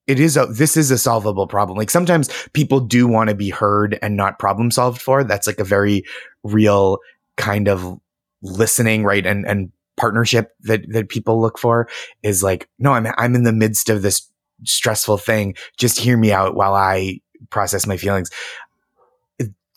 it 0.06 0.20
is 0.20 0.36
a 0.38 0.46
this 0.48 0.76
is 0.78 0.92
a 0.92 0.98
solvable 0.98 1.48
problem. 1.48 1.78
Like 1.78 1.90
sometimes 1.90 2.30
people 2.54 2.80
do 2.80 3.08
want 3.08 3.30
to 3.30 3.36
be 3.36 3.50
heard 3.50 3.98
and 4.02 4.16
not 4.18 4.38
problem 4.40 4.70
solved 4.72 5.02
for. 5.02 5.24
That's 5.24 5.48
like 5.48 5.60
a 5.60 5.64
very 5.64 6.04
real 6.44 7.00
kind 7.38 7.68
of 7.68 8.00
listening, 8.42 9.04
right? 9.04 9.26
And 9.26 9.46
and 9.48 9.72
partnership 9.96 10.52
that 10.62 10.82
that 10.92 11.08
people 11.10 11.40
look 11.42 11.58
for 11.58 11.88
is 12.22 12.44
like, 12.44 12.68
no, 12.80 12.92
I'm 12.94 13.08
I'm 13.18 13.36
in 13.36 13.44
the 13.44 13.54
midst 13.54 13.90
of 13.90 14.02
this 14.02 14.28
stressful 14.64 15.18
thing. 15.18 15.56
Just 15.78 16.00
hear 16.00 16.18
me 16.18 16.32
out 16.32 16.56
while 16.56 16.74
I 16.74 17.20
process 17.50 17.86
my 17.88 17.98
feelings. 17.98 18.30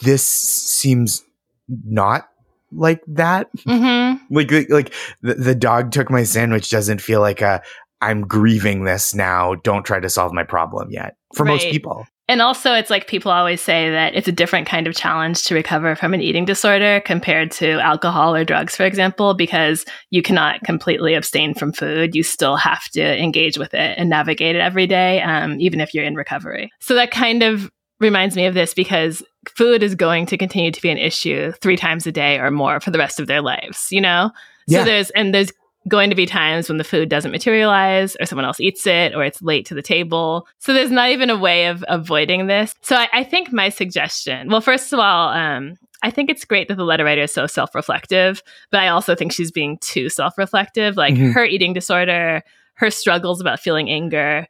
This 0.00 0.24
seems 0.24 1.24
not 1.68 2.28
like 2.70 3.00
that. 3.06 3.48
Mhm. 3.66 4.20
Like 4.30 4.50
like, 4.50 4.70
like 4.70 4.94
the, 5.22 5.34
the 5.34 5.54
dog 5.54 5.90
took 5.90 6.10
my 6.10 6.22
sandwich 6.24 6.68
doesn't 6.70 7.00
feel 7.00 7.20
like 7.20 7.40
a 7.40 7.62
I'm 8.02 8.26
grieving 8.26 8.84
this 8.84 9.14
now. 9.14 9.54
Don't 9.54 9.84
try 9.84 10.00
to 10.00 10.10
solve 10.10 10.32
my 10.32 10.44
problem 10.44 10.90
yet. 10.90 11.16
For 11.34 11.44
most 11.44 11.68
people. 11.70 12.06
And 12.28 12.42
also, 12.42 12.72
it's 12.72 12.90
like 12.90 13.06
people 13.06 13.30
always 13.30 13.60
say 13.60 13.88
that 13.90 14.16
it's 14.16 14.26
a 14.26 14.32
different 14.32 14.66
kind 14.66 14.88
of 14.88 14.96
challenge 14.96 15.44
to 15.44 15.54
recover 15.54 15.94
from 15.94 16.12
an 16.12 16.20
eating 16.20 16.44
disorder 16.44 17.00
compared 17.04 17.52
to 17.52 17.78
alcohol 17.78 18.34
or 18.34 18.44
drugs, 18.44 18.74
for 18.74 18.84
example, 18.84 19.34
because 19.34 19.84
you 20.10 20.22
cannot 20.22 20.60
completely 20.64 21.14
abstain 21.14 21.54
from 21.54 21.72
food. 21.72 22.16
You 22.16 22.24
still 22.24 22.56
have 22.56 22.88
to 22.90 23.22
engage 23.22 23.58
with 23.58 23.74
it 23.74 23.96
and 23.96 24.10
navigate 24.10 24.56
it 24.56 24.60
every 24.60 24.88
day, 24.88 25.22
um, 25.22 25.60
even 25.60 25.80
if 25.80 25.94
you're 25.94 26.04
in 26.04 26.16
recovery. 26.16 26.72
So 26.80 26.94
that 26.94 27.12
kind 27.12 27.44
of 27.44 27.70
reminds 28.00 28.34
me 28.34 28.46
of 28.46 28.54
this 28.54 28.74
because 28.74 29.22
food 29.48 29.84
is 29.84 29.94
going 29.94 30.26
to 30.26 30.36
continue 30.36 30.72
to 30.72 30.82
be 30.82 30.90
an 30.90 30.98
issue 30.98 31.52
three 31.62 31.76
times 31.76 32.08
a 32.08 32.12
day 32.12 32.38
or 32.38 32.50
more 32.50 32.80
for 32.80 32.90
the 32.90 32.98
rest 32.98 33.20
of 33.20 33.28
their 33.28 33.40
lives, 33.40 33.86
you 33.90 34.00
know? 34.00 34.30
So 34.68 34.78
Yeah. 34.78 34.84
there's, 34.84 35.10
and 35.10 35.32
there's 35.32 35.52
going 35.88 36.10
to 36.10 36.16
be 36.16 36.26
times 36.26 36.68
when 36.68 36.78
the 36.78 36.84
food 36.84 37.08
doesn't 37.08 37.30
materialize 37.30 38.16
or 38.18 38.26
someone 38.26 38.44
else 38.44 38.58
eats 38.60 38.86
it 38.86 39.14
or 39.14 39.24
it's 39.24 39.40
late 39.42 39.64
to 39.66 39.74
the 39.74 39.82
table. 39.82 40.46
So 40.58 40.72
there's 40.72 40.90
not 40.90 41.10
even 41.10 41.30
a 41.30 41.38
way 41.38 41.66
of 41.66 41.84
avoiding 41.88 42.46
this. 42.48 42.74
So 42.82 42.96
I, 42.96 43.08
I 43.12 43.24
think 43.24 43.52
my 43.52 43.68
suggestion, 43.68 44.48
well, 44.48 44.60
first 44.60 44.92
of 44.92 44.98
all, 44.98 45.28
um, 45.28 45.76
I 46.02 46.10
think 46.10 46.28
it's 46.28 46.44
great 46.44 46.68
that 46.68 46.76
the 46.76 46.84
letter 46.84 47.04
writer 47.04 47.22
is 47.22 47.32
so 47.32 47.46
self 47.46 47.74
reflective, 47.74 48.42
but 48.70 48.80
I 48.80 48.88
also 48.88 49.14
think 49.14 49.32
she's 49.32 49.50
being 49.52 49.78
too 49.78 50.08
self 50.08 50.36
reflective. 50.36 50.96
Like 50.96 51.14
Mhm. 51.14 51.32
her 51.32 51.44
eating 51.44 51.72
disorder, 51.72 52.42
her 52.74 52.90
struggles 52.90 53.40
about 53.40 53.60
feeling 53.60 53.88
anger, 53.90 54.46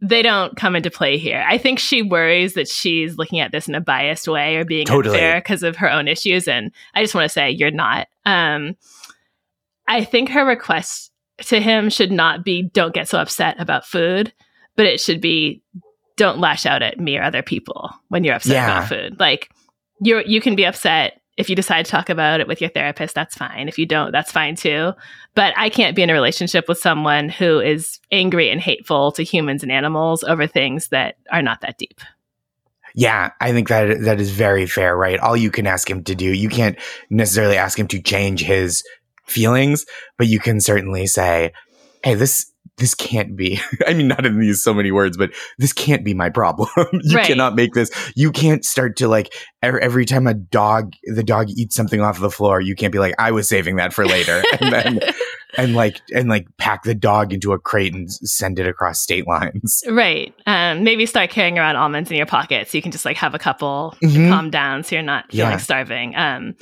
they 0.00 0.22
don't 0.22 0.56
come 0.56 0.74
into 0.74 0.90
play 0.90 1.16
here. 1.16 1.44
I 1.48 1.58
think 1.58 1.78
she 1.78 2.02
worries 2.02 2.54
that 2.54 2.66
she's 2.66 3.16
looking 3.18 3.38
at 3.38 3.52
this 3.52 3.68
in 3.68 3.76
a 3.76 3.80
biased 3.80 4.26
way 4.26 4.56
or 4.56 4.64
being 4.64 4.84
Totally. 4.86 5.14
unfair 5.16 5.36
because 5.40 5.62
of 5.62 5.76
her 5.76 5.88
own 5.90 6.08
issues. 6.08 6.48
And 6.48 6.72
I 6.94 7.02
just 7.02 7.14
want 7.14 7.24
to 7.26 7.28
say, 7.28 7.50
you're 7.50 7.70
not. 7.70 8.08
Um, 8.26 8.74
I 9.92 10.04
think 10.04 10.30
her 10.30 10.44
request 10.44 11.12
to 11.46 11.60
him 11.60 11.90
should 11.90 12.12
not 12.12 12.44
be 12.44 12.62
don't 12.62 12.94
get 12.94 13.08
so 13.08 13.18
upset 13.20 13.60
about 13.60 13.86
food, 13.86 14.32
but 14.76 14.86
it 14.86 15.00
should 15.00 15.20
be 15.20 15.62
don't 16.16 16.38
lash 16.38 16.66
out 16.66 16.82
at 16.82 16.98
me 17.00 17.16
or 17.16 17.22
other 17.22 17.42
people 17.42 17.90
when 18.08 18.24
you're 18.24 18.34
upset 18.34 18.52
Yeah. 18.54 18.76
about 18.78 18.88
food. 18.88 19.20
Like 19.20 19.50
you 20.00 20.22
you 20.26 20.40
can 20.40 20.54
be 20.56 20.64
upset 20.64 21.20
if 21.38 21.48
you 21.48 21.56
decide 21.56 21.86
to 21.86 21.90
talk 21.90 22.10
about 22.10 22.40
it 22.40 22.46
with 22.46 22.60
your 22.60 22.68
therapist, 22.68 23.14
that's 23.14 23.34
fine. 23.34 23.66
If 23.66 23.78
you 23.78 23.86
don't, 23.86 24.12
that's 24.12 24.30
fine 24.30 24.54
too. 24.54 24.92
But 25.34 25.54
I 25.56 25.70
can't 25.70 25.96
be 25.96 26.02
in 26.02 26.10
a 26.10 26.12
relationship 26.12 26.68
with 26.68 26.78
someone 26.78 27.30
who 27.30 27.58
is 27.58 27.98
angry 28.10 28.50
and 28.50 28.60
hateful 28.60 29.12
to 29.12 29.22
humans 29.24 29.62
and 29.62 29.72
animals 29.72 30.22
over 30.24 30.46
things 30.46 30.88
that 30.88 31.16
are 31.30 31.40
not 31.42 31.62
that 31.62 31.78
deep. 31.78 32.00
Yeah, 32.94 33.30
I 33.40 33.52
think 33.52 33.68
that 33.68 34.02
that 34.02 34.20
is 34.20 34.30
very 34.30 34.66
fair, 34.66 34.94
right? 34.94 35.18
All 35.18 35.36
you 35.36 35.50
can 35.50 35.66
ask 35.66 35.88
him 35.88 36.04
to 36.04 36.14
do, 36.14 36.26
you 36.26 36.50
can't 36.50 36.78
necessarily 37.08 37.56
ask 37.56 37.78
him 37.78 37.88
to 37.88 38.02
change 38.02 38.42
his 38.42 38.84
feelings, 39.26 39.84
but 40.18 40.26
you 40.28 40.38
can 40.40 40.60
certainly 40.60 41.06
say, 41.06 41.52
"Hey, 42.04 42.14
this 42.14 42.46
this 42.78 42.94
can't 42.94 43.36
be." 43.36 43.60
I 43.86 43.92
mean, 43.94 44.08
not 44.08 44.24
in 44.26 44.38
these 44.40 44.62
so 44.62 44.72
many 44.74 44.90
words, 44.90 45.16
but 45.16 45.30
this 45.58 45.72
can't 45.72 46.04
be 46.04 46.14
my 46.14 46.30
problem. 46.30 46.68
you 47.02 47.16
Right. 47.16 47.26
cannot 47.26 47.54
make 47.54 47.74
this. 47.74 47.90
You 48.16 48.32
can't 48.32 48.64
start 48.64 48.96
to 48.96 49.08
like 49.08 49.32
every, 49.62 49.82
every 49.82 50.04
time 50.06 50.26
a 50.26 50.34
dog 50.34 50.92
the 51.14 51.22
dog 51.22 51.48
eats 51.50 51.74
something 51.74 52.00
off 52.00 52.18
the 52.20 52.30
floor, 52.30 52.60
you 52.60 52.74
can't 52.74 52.92
be 52.92 52.98
like, 52.98 53.14
"I 53.18 53.30
was 53.30 53.48
saving 53.48 53.76
that 53.76 53.92
for 53.92 54.06
later," 54.06 54.42
and 54.60 54.72
then 54.72 55.00
and 55.58 55.74
like 55.74 56.00
and 56.14 56.28
like 56.30 56.46
pack 56.56 56.82
the 56.84 56.94
dog 56.94 57.32
into 57.34 57.52
a 57.52 57.58
crate 57.58 57.94
and 57.94 58.10
send 58.10 58.58
it 58.58 58.66
across 58.66 59.00
state 59.00 59.26
lines. 59.28 59.82
Right. 59.86 60.34
Um, 60.46 60.82
maybe 60.82 61.04
start 61.04 61.28
carrying 61.30 61.58
around 61.58 61.76
almonds 61.76 62.10
in 62.10 62.16
your 62.16 62.24
pocket 62.26 62.68
so 62.68 62.78
you 62.78 62.82
can 62.82 62.90
just 62.90 63.04
like 63.04 63.18
have 63.18 63.34
a 63.34 63.38
couple, 63.38 63.94
Mhm. 64.02 64.30
calm 64.30 64.50
down, 64.50 64.82
so 64.82 64.96
you're 64.96 65.02
not 65.02 65.30
feeling 65.30 65.50
Yeah. 65.52 65.56
starving. 65.58 66.16
Um, 66.16 66.54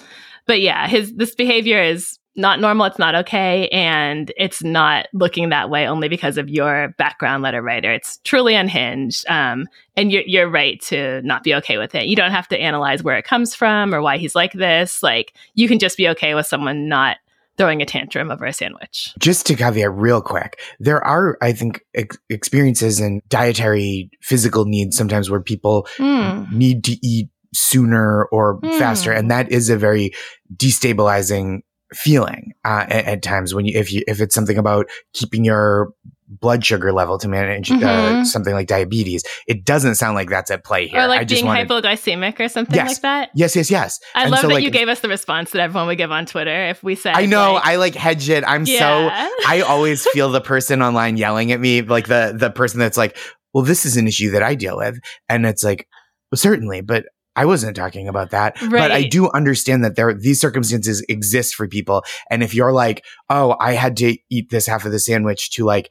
but 0.46 0.60
yeah, 0.60 0.88
his 0.88 1.14
this 1.14 1.36
behavior 1.36 1.80
is 1.80 2.18
not 2.36 2.60
normal. 2.60 2.86
It's 2.86 2.98
not 2.98 3.14
okay, 3.14 3.68
and 3.68 4.32
it's 4.36 4.62
not 4.62 5.06
looking 5.12 5.48
that 5.50 5.68
way 5.68 5.86
only 5.86 6.08
because 6.08 6.38
of 6.38 6.48
your 6.48 6.94
background, 6.96 7.42
letter 7.42 7.60
writer. 7.62 7.92
It's 7.92 8.18
truly 8.24 8.54
unhinged. 8.54 9.24
Um, 9.28 9.66
and 9.96 10.10
you're 10.12 10.22
you're 10.26 10.48
right 10.50 10.80
to 10.82 11.20
not 11.22 11.42
be 11.42 11.54
okay 11.56 11.76
with 11.78 11.94
it. 11.94 12.06
You 12.06 12.16
don't 12.16 12.30
have 12.30 12.48
to 12.48 12.58
analyze 12.58 13.02
where 13.02 13.16
it 13.18 13.24
comes 13.24 13.54
from 13.54 13.94
or 13.94 14.00
why 14.00 14.16
he's 14.16 14.34
like 14.34 14.52
this. 14.52 15.02
Like 15.02 15.34
you 15.54 15.68
can 15.68 15.78
just 15.78 15.96
be 15.96 16.08
okay 16.10 16.34
with 16.34 16.46
someone 16.46 16.88
not 16.88 17.16
throwing 17.58 17.82
a 17.82 17.84
tantrum 17.84 18.30
over 18.30 18.46
a 18.46 18.52
sandwich. 18.54 19.12
just 19.18 19.44
to 19.46 19.54
caveat 19.54 19.92
real 19.92 20.22
quick, 20.22 20.58
there 20.78 21.04
are, 21.04 21.36
I 21.42 21.52
think, 21.52 21.82
ex- 21.94 22.16
experiences 22.30 23.00
and 23.00 23.20
dietary 23.28 24.08
physical 24.22 24.64
needs 24.64 24.96
sometimes 24.96 25.28
where 25.28 25.40
people 25.42 25.86
Hmm. 25.98 26.44
need 26.50 26.84
to 26.84 26.96
eat 27.06 27.28
sooner 27.52 28.24
or 28.26 28.60
Hmm. 28.62 28.78
faster. 28.78 29.12
And 29.12 29.30
that 29.30 29.52
is 29.52 29.68
a 29.68 29.76
very 29.76 30.12
destabilizing 30.56 31.60
feeling 31.92 32.52
uh, 32.64 32.86
at, 32.88 33.04
at 33.06 33.22
times 33.22 33.54
when 33.54 33.64
you, 33.66 33.78
if 33.78 33.92
you, 33.92 34.02
if 34.06 34.20
it's 34.20 34.34
something 34.34 34.58
about 34.58 34.86
keeping 35.12 35.44
your 35.44 35.92
blood 36.28 36.64
sugar 36.64 36.92
level 36.92 37.18
to 37.18 37.26
manage 37.26 37.72
uh, 37.72 37.74
Mhm. 37.76 38.24
something 38.26 38.54
like 38.54 38.68
diabetes, 38.68 39.24
it 39.48 39.64
doesn't 39.64 39.96
sound 39.96 40.14
like 40.14 40.30
that's 40.30 40.48
at 40.50 40.62
play 40.64 40.86
here. 40.86 41.00
Or 41.02 41.08
like 41.08 41.22
I 41.22 41.24
just 41.24 41.42
being 41.42 41.46
wanted, 41.46 41.68
hypoglycemic 41.68 42.38
or 42.38 42.48
something 42.48 42.76
Yes. 42.76 42.88
like 42.88 43.00
that. 43.02 43.30
yes, 43.34 43.56
yes, 43.56 43.68
yes. 43.70 43.98
I 44.14 44.22
And 44.22 44.30
love 44.30 44.40
so, 44.40 44.46
that 44.48 44.54
like, 44.54 44.62
you 44.64 44.70
gave 44.70 44.88
us 44.88 45.00
the 45.00 45.08
response 45.08 45.50
that 45.50 45.60
everyone 45.60 45.88
would 45.88 45.98
give 45.98 46.12
on 46.12 46.26
Twitter 46.26 46.68
if 46.68 46.82
we 46.84 46.94
said 46.94 47.14
I 47.16 47.26
know. 47.26 47.54
like, 47.54 47.66
I 47.66 47.76
like 47.76 47.94
hedge 47.96 48.28
it. 48.30 48.44
I'm 48.46 48.64
so. 48.64 49.08
I 49.10 49.64
always 49.66 50.06
feel 50.12 50.30
the 50.30 50.40
person 50.40 50.82
online 50.82 51.16
yelling 51.16 51.50
at 51.50 51.58
me, 51.58 51.82
like 51.82 52.06
the 52.06 52.32
the 52.38 52.50
person 52.50 52.78
that's 52.78 52.96
like, 52.96 53.16
"Well, 53.52 53.64
this 53.64 53.84
is 53.84 53.96
an 53.96 54.06
issue 54.06 54.30
that 54.30 54.42
I 54.44 54.54
deal 54.54 54.76
with," 54.76 54.98
and 55.28 55.44
it's 55.44 55.64
like, 55.64 55.88
well, 56.30 56.36
certainly, 56.36 56.80
but 56.80 57.06
I 57.36 57.44
wasn't 57.44 57.76
talking 57.76 58.08
about 58.08 58.30
that. 58.30 58.56
But 58.70 58.90
I 58.92 59.04
do 59.04 59.30
understand 59.30 59.84
that 59.84 59.96
there 59.96 60.12
these 60.12 60.40
circumstances 60.40 61.04
exist 61.08 61.54
for 61.54 61.68
people, 61.68 62.04
and 62.30 62.42
if 62.42 62.54
you're 62.54 62.72
like, 62.72 63.04
"Oh, 63.28 63.56
I 63.60 63.72
had 63.74 63.96
to 63.98 64.16
eat 64.30 64.50
this 64.50 64.66
half 64.66 64.84
of 64.84 64.92
the 64.92 64.98
sandwich 64.98 65.50
to 65.52 65.64
like 65.64 65.90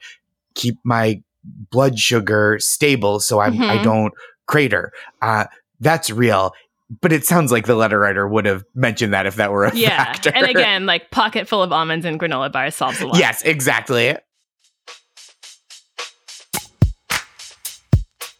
keep 0.54 0.76
my 0.84 1.22
blood 1.70 1.98
sugar 1.98 2.58
stable, 2.60 3.20
so 3.20 3.40
I'm 3.40 3.60
I 3.62 3.78
Mhm. 3.78 3.82
don't 3.82 4.14
crater," 4.46 4.92
uh, 5.22 5.46
that's 5.80 6.10
real. 6.10 6.52
But 7.00 7.12
it 7.12 7.24
sounds 7.24 7.52
like 7.52 7.66
the 7.66 7.76
letter 7.76 8.00
writer 8.00 8.26
would 8.26 8.46
have 8.46 8.64
mentioned 8.74 9.14
that 9.14 9.24
if 9.24 9.36
that 9.36 9.52
were 9.52 9.64
a 9.64 9.72
yeah. 9.74 10.04
factor. 10.06 10.32
And 10.34 10.46
again, 10.46 10.86
like 10.86 11.10
pocket 11.12 11.46
full 11.48 11.62
of 11.62 11.72
almonds 11.72 12.04
and 12.04 12.18
granola 12.20 12.50
bars 12.52 12.74
solves 12.74 13.00
a 13.00 13.06
lot. 13.06 13.16
yes, 13.18 13.42
exactly. 13.42 14.16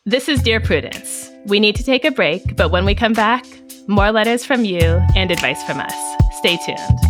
This 0.07 0.31
is 0.31 0.41
Dear 0.41 0.61
Prudence. 0.61 1.31
We 1.45 1.61
need 1.61 1.77
to 1.77 1.85
take 1.85 2.07
a 2.07 2.11
break, 2.11 2.57
but 2.57 2.71
when 2.71 2.87
we 2.87 2.95
come 2.95 3.13
back, 3.13 3.45
more 3.87 4.11
letters 4.11 4.47
from 4.47 4.65
you 4.65 4.81
and 5.15 5.31
advice 5.31 5.63
from 5.65 5.79
us. 5.79 5.95
Stay 6.39 6.59
tuned. 6.65 7.10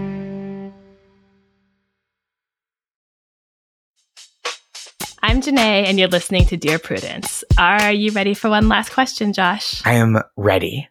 I'm 5.31 5.39
Jenée, 5.41 5.85
and 5.85 5.97
you're 5.97 6.09
listening 6.09 6.45
to 6.47 6.57
Dear 6.57 6.77
Prudence. 6.77 7.45
Are 7.57 7.89
you 7.89 8.11
ready 8.11 8.33
for 8.33 8.49
one 8.49 8.67
last 8.67 8.91
question, 8.91 9.31
Josh? 9.31 9.81
I 9.85 9.93
am 9.93 10.19
ready. 10.35 10.89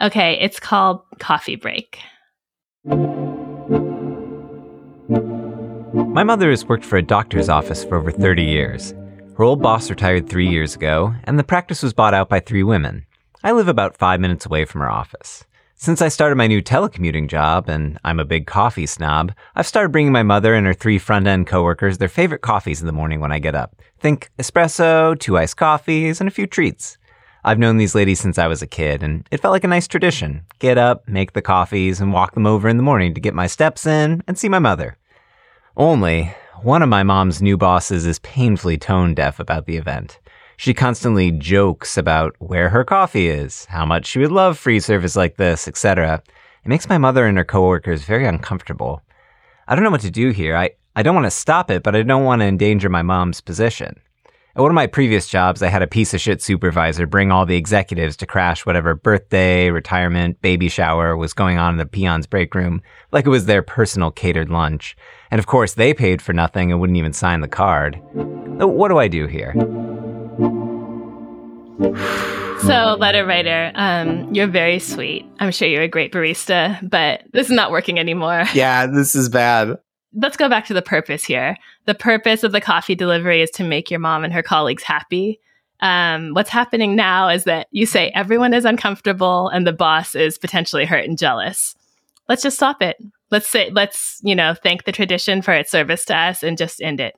Okay, 0.00 0.38
it's 0.40 0.58
called 0.58 1.02
Coffee 1.18 1.56
Break. 1.56 1.98
My 5.92 6.24
mother 6.24 6.48
has 6.48 6.64
worked 6.64 6.86
for 6.86 6.96
a 6.96 7.02
doctor's 7.02 7.50
office 7.50 7.84
for 7.84 7.98
over 7.98 8.10
30 8.10 8.42
years. 8.42 8.94
Her 9.36 9.44
old 9.44 9.60
boss 9.60 9.90
retired 9.90 10.30
three 10.30 10.48
years 10.48 10.74
ago, 10.74 11.14
and 11.24 11.38
the 11.38 11.44
practice 11.44 11.82
was 11.82 11.92
bought 11.92 12.14
out 12.14 12.30
by 12.30 12.40
three 12.40 12.62
women. 12.62 13.04
I 13.42 13.52
live 13.52 13.68
about 13.68 13.98
five 13.98 14.18
minutes 14.18 14.46
away 14.46 14.64
from 14.64 14.80
her 14.80 14.90
office. 14.90 15.44
Since 15.76 16.00
I 16.00 16.08
started 16.08 16.36
my 16.36 16.46
new 16.46 16.62
telecommuting 16.62 17.28
job, 17.28 17.68
and 17.68 17.98
I'm 18.04 18.20
a 18.20 18.24
big 18.24 18.46
coffee 18.46 18.86
snob, 18.86 19.32
I've 19.56 19.66
started 19.66 19.90
bringing 19.90 20.12
my 20.12 20.22
mother 20.22 20.54
and 20.54 20.66
her 20.66 20.72
three 20.72 20.98
front 20.98 21.26
end 21.26 21.48
coworkers 21.48 21.98
their 21.98 22.08
favorite 22.08 22.42
coffees 22.42 22.80
in 22.80 22.86
the 22.86 22.92
morning 22.92 23.20
when 23.20 23.32
I 23.32 23.40
get 23.40 23.56
up. 23.56 23.74
Think 23.98 24.30
espresso, 24.38 25.18
two 25.18 25.36
iced 25.36 25.56
coffees, 25.56 26.20
and 26.20 26.28
a 26.28 26.32
few 26.32 26.46
treats. 26.46 26.96
I've 27.42 27.58
known 27.58 27.76
these 27.76 27.94
ladies 27.94 28.20
since 28.20 28.38
I 28.38 28.46
was 28.46 28.62
a 28.62 28.68
kid, 28.68 29.02
and 29.02 29.26
it 29.30 29.40
felt 29.40 29.52
like 29.52 29.64
a 29.64 29.68
nice 29.68 29.88
tradition. 29.88 30.46
Get 30.60 30.78
up, 30.78 31.06
make 31.08 31.32
the 31.32 31.42
coffees, 31.42 32.00
and 32.00 32.12
walk 32.12 32.34
them 32.34 32.46
over 32.46 32.68
in 32.68 32.76
the 32.76 32.82
morning 32.82 33.12
to 33.12 33.20
get 33.20 33.34
my 33.34 33.48
steps 33.48 33.84
in 33.84 34.22
and 34.26 34.38
see 34.38 34.48
my 34.48 34.60
mother. 34.60 34.96
Only, 35.76 36.34
one 36.62 36.82
of 36.82 36.88
my 36.88 37.02
mom's 37.02 37.42
new 37.42 37.58
bosses 37.58 38.06
is 38.06 38.20
painfully 38.20 38.78
tone 38.78 39.12
deaf 39.12 39.40
about 39.40 39.66
the 39.66 39.76
event. 39.76 40.20
She 40.56 40.74
constantly 40.74 41.30
jokes 41.30 41.98
about 41.98 42.36
where 42.38 42.68
her 42.68 42.84
coffee 42.84 43.28
is, 43.28 43.64
how 43.66 43.84
much 43.84 44.06
she 44.06 44.18
would 44.18 44.32
love 44.32 44.58
free 44.58 44.80
service 44.80 45.16
like 45.16 45.36
this, 45.36 45.66
etc. 45.66 46.22
It 46.64 46.68
makes 46.68 46.88
my 46.88 46.98
mother 46.98 47.26
and 47.26 47.36
her 47.36 47.44
coworkers 47.44 48.04
very 48.04 48.26
uncomfortable. 48.26 49.02
I 49.66 49.74
don't 49.74 49.84
know 49.84 49.90
what 49.90 50.02
to 50.02 50.10
do 50.10 50.30
here. 50.30 50.56
I, 50.56 50.70
I 50.96 51.02
don't 51.02 51.14
want 51.14 51.26
to 51.26 51.30
stop 51.30 51.70
it, 51.70 51.82
but 51.82 51.96
I 51.96 52.02
don't 52.02 52.24
want 52.24 52.40
to 52.40 52.46
endanger 52.46 52.88
my 52.88 53.02
mom's 53.02 53.40
position. 53.40 54.00
At 54.56 54.62
one 54.62 54.70
of 54.70 54.76
my 54.76 54.86
previous 54.86 55.26
jobs, 55.26 55.64
I 55.64 55.68
had 55.68 55.82
a 55.82 55.88
piece 55.88 56.14
of 56.14 56.20
shit 56.20 56.40
supervisor 56.40 57.08
bring 57.08 57.32
all 57.32 57.44
the 57.44 57.56
executives 57.56 58.16
to 58.18 58.26
crash 58.26 58.64
whatever 58.64 58.94
birthday, 58.94 59.68
retirement, 59.70 60.40
baby 60.42 60.68
shower 60.68 61.16
was 61.16 61.32
going 61.32 61.58
on 61.58 61.72
in 61.72 61.78
the 61.78 61.86
peons 61.86 62.28
break 62.28 62.54
room, 62.54 62.80
like 63.10 63.26
it 63.26 63.30
was 63.30 63.46
their 63.46 63.62
personal 63.62 64.12
catered 64.12 64.50
lunch. 64.50 64.96
And 65.32 65.40
of 65.40 65.46
course, 65.46 65.74
they 65.74 65.92
paid 65.92 66.22
for 66.22 66.32
nothing 66.32 66.70
and 66.70 66.80
wouldn't 66.80 66.98
even 66.98 67.12
sign 67.12 67.40
the 67.40 67.48
card. 67.48 68.00
What 68.12 68.90
do 68.90 68.98
I 68.98 69.08
do 69.08 69.26
here? 69.26 69.54
So, 71.78 72.96
letter 72.98 73.26
writer, 73.26 73.72
um, 73.74 74.32
you're 74.32 74.46
very 74.46 74.78
sweet. 74.78 75.26
I'm 75.38 75.50
sure 75.50 75.68
you're 75.68 75.82
a 75.82 75.88
great 75.88 76.12
barista, 76.12 76.88
but 76.88 77.22
this 77.32 77.48
is 77.48 77.52
not 77.52 77.70
working 77.70 77.98
anymore. 77.98 78.44
Yeah, 78.54 78.86
this 78.86 79.14
is 79.14 79.28
bad. 79.28 79.76
Let's 80.14 80.36
go 80.36 80.48
back 80.48 80.66
to 80.66 80.74
the 80.74 80.80
purpose 80.80 81.24
here. 81.24 81.56
The 81.86 81.94
purpose 81.94 82.44
of 82.44 82.52
the 82.52 82.60
coffee 82.60 82.94
delivery 82.94 83.42
is 83.42 83.50
to 83.52 83.64
make 83.64 83.90
your 83.90 84.00
mom 84.00 84.24
and 84.24 84.32
her 84.32 84.42
colleagues 84.42 84.84
happy. 84.84 85.40
Um, 85.80 86.30
what's 86.32 86.50
happening 86.50 86.94
now 86.94 87.28
is 87.28 87.44
that 87.44 87.66
you 87.72 87.84
say 87.84 88.10
everyone 88.14 88.54
is 88.54 88.64
uncomfortable 88.64 89.48
and 89.48 89.66
the 89.66 89.72
boss 89.72 90.14
is 90.14 90.38
potentially 90.38 90.84
hurt 90.86 91.04
and 91.04 91.18
jealous. 91.18 91.74
Let's 92.28 92.42
just 92.42 92.56
stop 92.56 92.80
it. 92.80 92.96
Let's 93.30 93.50
say, 93.50 93.70
let's, 93.70 94.20
you 94.22 94.34
know, 94.34 94.54
thank 94.54 94.84
the 94.84 94.92
tradition 94.92 95.42
for 95.42 95.52
its 95.52 95.70
service 95.70 96.04
to 96.06 96.16
us 96.16 96.42
and 96.42 96.56
just 96.56 96.80
end 96.80 97.00
it. 97.00 97.14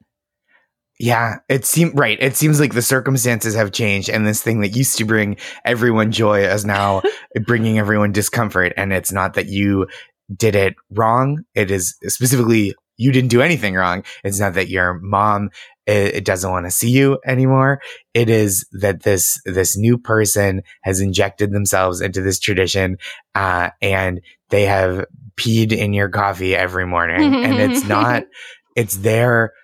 Yeah, 0.98 1.36
it 1.48 1.66
seems 1.66 1.92
right. 1.94 2.16
It 2.20 2.36
seems 2.36 2.58
like 2.58 2.72
the 2.72 2.82
circumstances 2.82 3.54
have 3.54 3.72
changed, 3.72 4.08
and 4.08 4.26
this 4.26 4.42
thing 4.42 4.60
that 4.60 4.74
used 4.74 4.96
to 4.98 5.04
bring 5.04 5.36
everyone 5.64 6.10
joy 6.10 6.40
is 6.40 6.64
now 6.64 7.02
bringing 7.46 7.78
everyone 7.78 8.12
discomfort. 8.12 8.72
And 8.76 8.92
it's 8.92 9.12
not 9.12 9.34
that 9.34 9.46
you 9.46 9.86
did 10.34 10.56
it 10.56 10.74
wrong. 10.90 11.44
It 11.54 11.70
is 11.70 11.96
specifically 12.04 12.74
you 12.96 13.12
didn't 13.12 13.28
do 13.28 13.42
anything 13.42 13.74
wrong. 13.74 14.04
It's 14.24 14.40
not 14.40 14.54
that 14.54 14.68
your 14.68 14.98
mom 15.00 15.50
it, 15.86 16.24
doesn't 16.24 16.50
want 16.50 16.66
to 16.66 16.70
see 16.70 16.90
you 16.90 17.18
anymore. 17.24 17.80
It 18.14 18.28
is 18.28 18.66
that 18.72 19.02
this 19.02 19.40
this 19.44 19.76
new 19.76 19.98
person 19.98 20.62
has 20.82 21.00
injected 21.00 21.52
themselves 21.52 22.00
into 22.00 22.22
this 22.22 22.40
tradition, 22.40 22.96
uh, 23.34 23.70
and 23.80 24.20
they 24.48 24.64
have 24.64 25.04
peed 25.36 25.72
in 25.72 25.92
your 25.92 26.08
coffee 26.08 26.56
every 26.56 26.86
morning, 26.86 27.34
and 27.34 27.58
it's 27.58 27.84
not. 27.84 28.24
It's 28.76 28.98
their 28.98 29.54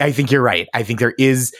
I 0.00 0.12
think 0.12 0.30
you're 0.30 0.42
right. 0.42 0.68
I 0.74 0.82
think 0.82 0.98
there 0.98 1.14
is 1.18 1.54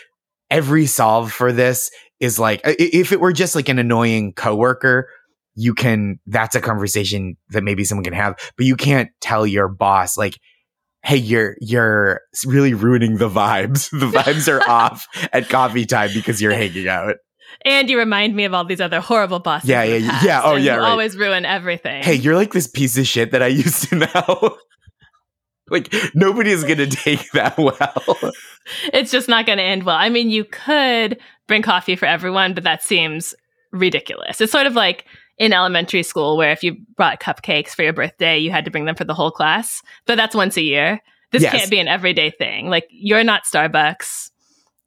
every 0.50 0.87
solve 0.87 1.33
for 1.33 1.53
this 1.53 1.90
is 2.18 2.38
like 2.38 2.61
if 2.64 3.12
it 3.12 3.20
were 3.20 3.33
just 3.33 3.55
like 3.55 3.68
an 3.68 3.79
annoying 3.79 4.33
coworker, 4.33 5.09
you 5.55 5.74
can 5.74 6.18
that's 6.26 6.55
a 6.55 6.61
conversation 6.61 7.37
that 7.50 7.62
maybe 7.62 7.85
someone 7.85 8.05
can 8.05 8.12
have, 8.12 8.37
but 8.57 8.66
you 8.66 8.76
can't 8.76 9.11
tell 9.20 9.46
your 9.46 9.68
boss 9.68 10.16
like 10.16 10.38
hey 11.03 11.16
you're 11.16 11.57
you're 11.61 12.20
really 12.44 12.74
ruining 12.74 13.18
the 13.18 13.29
vibes. 13.29 13.90
The 14.00 14.07
vibes 14.07 14.53
are 14.53 14.62
off 14.68 15.07
at 15.33 15.48
coffee 15.48 15.87
time 15.87 16.11
because 16.14 16.40
you're 16.40 16.53
hanging 16.53 16.88
out. 16.88 17.16
And 17.62 17.90
you 17.90 17.98
remind 17.98 18.35
me 18.35 18.44
of 18.44 18.55
all 18.55 18.64
these 18.64 18.81
other 18.81 19.00
horrible 19.00 19.38
bosses. 19.38 19.68
Yeah, 19.68 19.83
yeah, 19.83 20.22
yeah. 20.24 20.40
Oh, 20.44 20.57
yeah. 20.57 20.76
Right. 20.76 20.88
Always 20.88 21.16
ruin 21.16 21.44
everything. 21.44 22.03
Hey, 22.03 22.14
you're 22.14 22.37
like 22.37 22.53
this 22.53 22.66
piece 22.66 22.96
of 22.96 23.07
shit 23.07 23.33
that 23.33 23.42
I 23.42 23.46
used 23.48 23.88
to 23.88 23.96
know. 23.96 24.57
Like 25.71 25.93
nobody's 26.15 26.65
gonna 26.65 26.87
take 26.87 27.31
that 27.33 27.57
well. 27.57 28.33
it's 28.93 29.11
just 29.11 29.29
not 29.29 29.47
gonna 29.47 29.63
end 29.63 29.85
well. 29.85 29.97
I 29.97 30.09
mean, 30.09 30.31
you 30.31 30.45
could 30.45 31.19
bring 31.47 31.63
coffee 31.63 31.97
for 31.97 32.07
everyone, 32.07 32.55
but 32.55 32.65
that 32.65 32.83
seems 32.83 33.35
ridiculous. 33.73 34.41
It's 34.41 34.53
sort 34.53 34.67
of 34.67 34.75
like 34.75 35.07
in 35.39 35.53
elementary 35.53 36.03
school 36.03 36.37
where 36.37 36.53
if 36.53 36.63
you 36.63 36.77
brought 36.97 37.21
cupcakes 37.21 37.71
for 37.71 37.83
your 37.83 37.93
birthday, 37.93 38.39
you 38.39 38.51
had 38.51 38.65
to 38.67 38.71
bring 38.71 38.85
them 38.85 38.95
for 38.95 39.05
the 39.05 39.15
whole 39.15 39.31
class. 39.31 39.83
But 40.07 40.17
that's 40.17 40.35
once 40.35 40.57
a 40.57 40.63
year. 40.63 41.01
This 41.33 41.43
yes. 41.43 41.53
can't 41.53 41.71
be 41.71 41.79
an 41.79 41.89
everyday 41.89 42.31
thing. 42.31 42.69
Like 42.69 42.87
you're 42.91 43.25
not 43.25 43.45
Starbucks. 43.45 44.31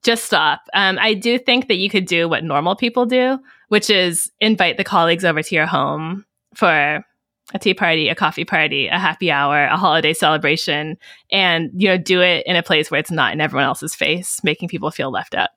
Just 0.04 0.26
stop. 0.26 0.62
Um, 0.74 1.00
I 1.00 1.14
do 1.14 1.40
think 1.40 1.70
that 1.70 1.78
you 1.78 1.90
could 1.90 2.06
do 2.06 2.28
what 2.28 2.44
normal 2.44 2.76
people 2.76 3.06
do, 3.06 3.40
which 3.70 3.90
is 3.90 4.32
invite 4.42 4.78
the 4.78 4.84
colleagues 4.84 5.24
over 5.24 5.42
to 5.42 5.56
your 5.56 5.66
home 5.66 6.26
for 6.54 7.04
a 7.54 7.60
tea 7.60 7.74
party, 7.74 8.10
a 8.10 8.16
coffee 8.16 8.46
party, 8.46 8.88
a 8.88 8.98
happy 8.98 9.32
hour, 9.32 9.66
a 9.66 9.78
holiday 9.78 10.14
celebration, 10.14 10.98
and 11.32 11.70
you 11.76 11.88
know, 11.88 11.98
do 11.98 12.22
it 12.22 12.46
in 12.46 12.56
a 12.56 12.64
place 12.64 12.90
where 12.90 13.00
it's 13.00 13.12
not 13.12 13.34
in 13.34 13.42
everyone 13.42 13.66
else's 13.66 13.96
face, 13.96 14.44
making 14.44 14.70
people 14.70 14.92
feel 14.92 15.12
left 15.12 15.36
out. 15.36 15.50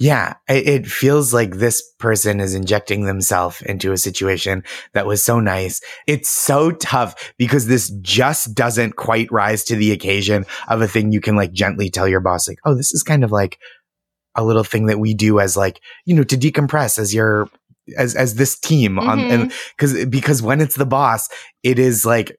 Yeah, 0.00 0.34
it 0.48 0.86
feels 0.86 1.34
like 1.34 1.56
this 1.56 1.82
person 1.98 2.38
is 2.38 2.54
injecting 2.54 3.04
themselves 3.04 3.60
into 3.62 3.90
a 3.90 3.96
situation 3.96 4.62
that 4.92 5.06
was 5.06 5.24
so 5.24 5.40
nice. 5.40 5.80
It's 6.06 6.28
so 6.28 6.70
tough 6.70 7.32
because 7.36 7.66
this 7.66 7.90
just 8.00 8.54
doesn't 8.54 8.94
quite 8.94 9.32
rise 9.32 9.64
to 9.64 9.74
the 9.74 9.90
occasion 9.90 10.46
of 10.68 10.82
a 10.82 10.88
thing 10.88 11.10
you 11.10 11.20
can 11.20 11.34
like 11.34 11.52
gently 11.52 11.90
tell 11.90 12.06
your 12.06 12.20
boss, 12.20 12.46
like, 12.46 12.60
oh, 12.64 12.76
this 12.76 12.92
is 12.92 13.02
kind 13.02 13.24
of 13.24 13.32
like 13.32 13.58
a 14.36 14.44
little 14.44 14.62
thing 14.62 14.86
that 14.86 15.00
we 15.00 15.14
do 15.14 15.40
as 15.40 15.56
like, 15.56 15.80
you 16.04 16.14
know, 16.14 16.22
to 16.22 16.36
decompress 16.36 16.96
as 16.96 17.12
you're 17.12 17.48
as 17.96 18.14
as 18.14 18.34
this 18.34 18.58
team 18.58 18.96
mm-hmm. 18.96 19.08
on 19.08 19.20
and 19.20 19.52
because 19.76 19.94
mm-hmm. 19.94 20.10
because 20.10 20.42
when 20.42 20.60
it's 20.60 20.76
the 20.76 20.86
boss, 20.86 21.28
it 21.62 21.78
is 21.78 22.04
like 22.04 22.36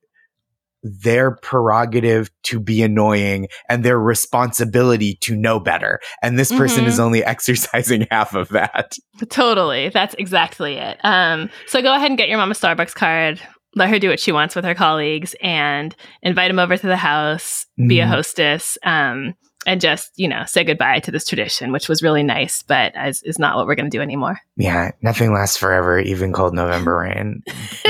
their 0.84 1.36
prerogative 1.36 2.30
to 2.44 2.60
be 2.60 2.82
annoying 2.82 3.48
and 3.68 3.84
their 3.84 4.00
responsibility 4.00 5.16
to 5.22 5.36
know 5.36 5.60
better. 5.60 6.00
And 6.22 6.40
this 6.40 6.52
person 6.52 6.82
mm-hmm. 6.82 6.88
is 6.88 7.00
only 7.00 7.24
exercising 7.26 8.08
half 8.10 8.34
of 8.34 8.50
that. 8.50 8.96
Totally. 9.30 9.90
That's 9.90 10.16
exactly 10.18 10.76
it. 10.76 10.98
Um, 11.04 11.50
so 11.68 11.82
go 11.82 11.94
ahead 11.94 12.12
and 12.12 12.18
get 12.18 12.30
your 12.30 12.38
mom 12.38 12.52
a 12.52 12.54
Starbucks 12.54 12.96
card. 12.96 13.42
Let 13.76 13.90
her 13.90 14.00
do 14.00 14.10
what 14.10 14.20
she 14.20 14.32
wants 14.32 14.56
with 14.56 14.66
her 14.66 14.74
colleagues 14.74 15.36
and 15.42 15.96
invite 16.24 16.50
them 16.50 16.60
over 16.60 16.76
to 16.76 16.88
the 16.88 16.98
house, 16.98 17.66
mm. 17.80 17.88
be 17.88 18.00
a 18.00 18.04
mm-hmm. 18.04 18.14
hostess. 18.14 18.78
Um, 18.84 19.36
and 19.66 19.82
just 19.82 20.12
you 20.16 20.28
know 20.28 20.44
say 20.46 20.64
goodbye 20.64 21.00
to 21.00 21.12
this 21.12 21.26
tradition 21.26 21.72
which 21.72 21.90
was 21.90 22.02
really 22.02 22.24
nice 22.24 22.64
but 22.64 22.94
is, 23.06 23.22
is 23.24 23.40
not 23.40 23.56
what 23.56 23.68
we're 23.68 23.76
going 23.76 23.90
to 23.90 23.98
do 23.98 24.02
anymore 24.02 24.40
yeah 24.56 24.92
nothing 25.02 25.34
lasts 25.34 25.58
forever 25.58 26.00
even 26.00 26.32
cold 26.34 26.54
november 26.54 26.98
rain 27.00 27.42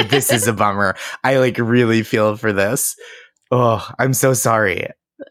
this 0.10 0.32
is 0.32 0.48
a 0.48 0.54
bummer 0.54 0.96
i 1.24 1.38
like 1.38 1.58
really 1.58 2.04
feel 2.04 2.36
for 2.36 2.52
this 2.52 2.96
oh 3.52 3.88
i'm 4.00 4.14
so 4.14 4.34
sorry 4.34 4.88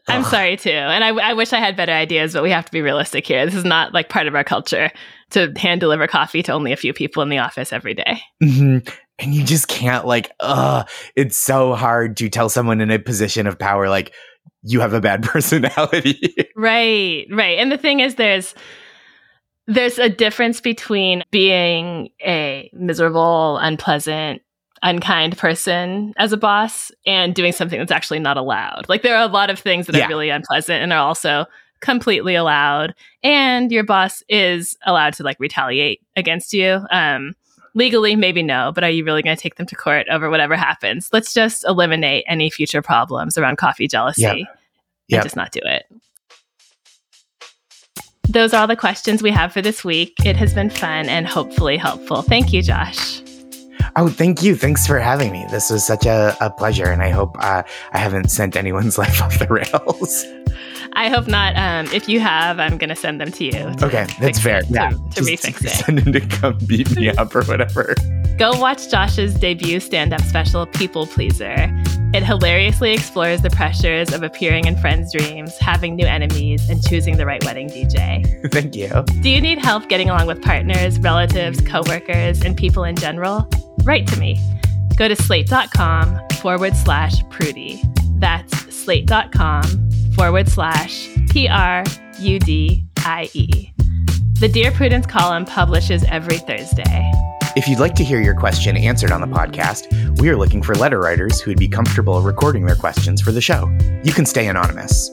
I'm 0.07 0.23
sorry 0.23 0.57
too. 0.57 0.69
And 0.69 1.03
I, 1.03 1.09
I 1.09 1.33
wish 1.33 1.53
I 1.53 1.59
had 1.59 1.75
better 1.75 1.91
ideas, 1.91 2.33
but 2.33 2.43
we 2.43 2.51
have 2.51 2.65
to 2.65 2.71
be 2.71 2.81
realistic 2.81 3.25
here. 3.25 3.45
This 3.45 3.55
is 3.55 3.65
not 3.65 3.93
like 3.93 4.09
part 4.09 4.27
of 4.27 4.35
our 4.35 4.43
culture 4.43 4.91
to 5.31 5.51
hand 5.55 5.81
deliver 5.81 6.07
coffee 6.07 6.43
to 6.43 6.51
only 6.53 6.71
a 6.71 6.77
few 6.77 6.93
people 6.93 7.23
in 7.23 7.29
the 7.29 7.39
office 7.39 7.73
every 7.73 7.93
day. 7.93 8.21
Mm-hmm. 8.41 8.87
And 9.19 9.33
you 9.33 9.43
just 9.43 9.67
can't 9.67 10.05
like, 10.05 10.31
uh, 10.39 10.83
it's 11.15 11.37
so 11.37 11.73
hard 11.73 12.17
to 12.17 12.29
tell 12.29 12.49
someone 12.49 12.81
in 12.81 12.91
a 12.91 12.99
position 12.99 13.47
of 13.47 13.59
power, 13.59 13.89
like, 13.89 14.13
you 14.63 14.79
have 14.79 14.93
a 14.93 15.01
bad 15.01 15.23
personality. 15.23 16.35
right, 16.55 17.25
right. 17.31 17.57
And 17.59 17.71
the 17.71 17.77
thing 17.77 17.99
is, 17.99 18.15
there's 18.15 18.53
there's 19.67 19.99
a 19.99 20.09
difference 20.09 20.61
between 20.61 21.23
being 21.31 22.09
a 22.25 22.69
miserable, 22.73 23.57
unpleasant, 23.57 24.41
unkind 24.81 25.37
person 25.37 26.13
as 26.17 26.31
a 26.33 26.37
boss 26.37 26.91
and 27.05 27.35
doing 27.35 27.51
something 27.51 27.77
that's 27.77 27.91
actually 27.91 28.19
not 28.19 28.37
allowed. 28.37 28.85
Like 28.89 29.03
there 29.03 29.15
are 29.15 29.23
a 29.23 29.31
lot 29.31 29.49
of 29.49 29.59
things 29.59 29.85
that 29.87 29.95
Yeah. 29.95 30.05
are 30.05 30.09
really 30.09 30.29
unpleasant 30.29 30.81
and 30.81 30.91
are 30.93 30.99
also 30.99 31.45
completely 31.81 32.35
allowed 32.35 32.93
and 33.23 33.71
your 33.71 33.83
boss 33.85 34.21
is 34.27 34.75
allowed 34.85 35.13
to 35.13 35.23
like 35.23 35.37
retaliate 35.39 36.01
against 36.17 36.51
you. 36.53 36.79
Um 36.91 37.35
legally 37.79 38.15
maybe 38.15 38.43
no, 38.43 38.71
but 38.75 38.83
are 38.83 38.89
you 38.91 39.03
really 39.03 39.23
going 39.23 39.35
to 39.35 39.41
take 39.41 39.55
them 39.55 39.65
to 39.65 39.75
court 39.75 40.05
over 40.11 40.29
whatever 40.29 40.55
happens? 40.55 41.09
Let's 41.11 41.33
just 41.33 41.65
eliminate 41.65 42.23
any 42.27 42.51
future 42.51 42.83
problems 42.83 43.37
around 43.37 43.57
coffee 43.57 43.87
jealousy 43.87 44.21
Yep. 44.21 44.35
and 44.37 44.47
Yep. 45.07 45.23
just 45.23 45.35
not 45.35 45.51
do 45.51 45.61
it. 45.63 45.85
Those 48.27 48.53
are 48.53 48.61
all 48.61 48.67
the 48.67 48.75
questions 48.75 49.23
we 49.23 49.31
have 49.31 49.51
for 49.51 49.61
this 49.63 49.83
week. 49.83 50.13
It 50.23 50.35
has 50.35 50.53
been 50.53 50.69
fun 50.69 51.09
and 51.09 51.25
hopefully 51.25 51.77
helpful. 51.77 52.21
Thank 52.21 52.53
you, 52.53 52.61
Josh. 52.61 53.23
Oh, 53.99 54.07
thank 54.07 54.41
you. 54.41 54.55
Thanks 54.55 54.87
for 54.87 54.97
having 54.97 55.33
me. 55.33 55.45
This 55.51 55.69
was 55.69 55.85
such 55.85 56.05
a, 56.05 56.33
a 56.39 56.49
pleasure, 56.49 56.85
and 56.85 57.01
I 57.03 57.09
hope 57.09 57.35
uh, 57.37 57.63
I 57.91 57.97
haven't 57.97 58.31
sent 58.31 58.55
anyone's 58.55 58.97
life 59.03 59.21
off 59.21 59.37
the 59.39 59.47
rails. 59.47 60.25
I 60.93 61.09
hope 61.09 61.27
not. 61.27 61.57
Um, 61.57 61.93
if 61.93 62.07
you 62.07 62.21
have, 62.21 62.61
I'm 62.61 62.77
going 62.77 62.89
to 62.89 62.95
send 62.95 63.19
them 63.19 63.29
to 63.33 63.43
you. 63.43 63.51
to 63.51 63.85
Okay, 63.85 64.07
that's 64.21 64.39
fair. 64.39 64.59
it, 64.59 64.67
Yeah, 64.69 64.91
To, 64.91 64.95
to 64.95 65.21
refix 65.21 65.65
it. 65.65 65.69
Send 65.71 65.99
him 65.99 66.13
to 66.13 66.21
come 66.21 66.57
beat 66.65 66.89
me 66.95 67.09
up 67.09 67.35
or 67.35 67.43
whatever. 67.43 67.93
Go 68.37 68.57
watch 68.57 68.89
Josh's 68.89 69.33
debut 69.33 69.81
stand 69.81 70.13
up 70.13 70.21
special, 70.21 70.65
People 70.65 71.05
Pleaser. 71.05 71.67
It 72.11 72.23
hilariously 72.23 72.91
explores 72.91 73.43
the 73.43 73.51
pressures 73.51 74.11
of 74.11 74.23
appearing 74.23 74.65
in 74.65 74.75
friends' 74.77 75.13
dreams, 75.13 75.55
having 75.59 75.95
new 75.95 76.07
enemies, 76.07 76.67
and 76.67 76.83
choosing 76.83 77.17
the 77.17 77.25
right 77.25 77.43
wedding 77.45 77.69
DJ. 77.69 78.51
Thank 78.51 78.75
you. 78.75 78.89
Do 79.21 79.29
you 79.29 79.39
need 79.39 79.59
help 79.59 79.89
getting 79.89 80.09
along 80.09 80.25
with 80.25 80.41
partners, 80.41 80.99
relatives, 80.99 81.61
coworkers, 81.61 82.41
and 82.41 82.57
people 82.57 82.83
in 82.83 82.95
general? 82.95 83.47
Write 83.83 84.07
to 84.07 84.19
me. 84.19 84.39
Go 84.97 85.07
to 85.07 85.15
slate.com 85.15 86.19
forward 86.41 86.75
slash 86.75 87.23
prudie. 87.25 87.79
That's 88.19 88.57
slate.com 88.73 89.91
forward 90.15 90.49
slash 90.49 91.09
P 91.29 91.47
R 91.47 91.83
U 92.19 92.39
D 92.39 92.85
I 92.97 93.29
E. 93.33 93.71
The 94.39 94.47
Dear 94.47 94.71
Prudence 94.71 95.05
column 95.05 95.45
publishes 95.45 96.03
every 96.05 96.37
Thursday. 96.37 97.11
If 97.55 97.67
you'd 97.67 97.79
like 97.79 97.95
to 97.95 98.03
hear 98.03 98.21
your 98.21 98.35
question 98.35 98.77
answered 98.77 99.11
on 99.11 99.21
the 99.21 99.27
podcast, 99.27 100.19
we 100.19 100.29
are 100.29 100.37
looking 100.37 100.61
for 100.61 100.75
letter 100.75 100.99
writers 100.99 101.41
who 101.41 101.49
would 101.49 101.57
be 101.57 101.67
comfortable 101.67 102.21
recording 102.21 102.67
their 102.67 102.75
questions 102.75 103.21
for 103.21 103.31
the 103.31 103.41
show. 103.41 103.67
You 104.03 104.13
can 104.13 104.27
stay 104.27 104.47
anonymous. 104.47 105.09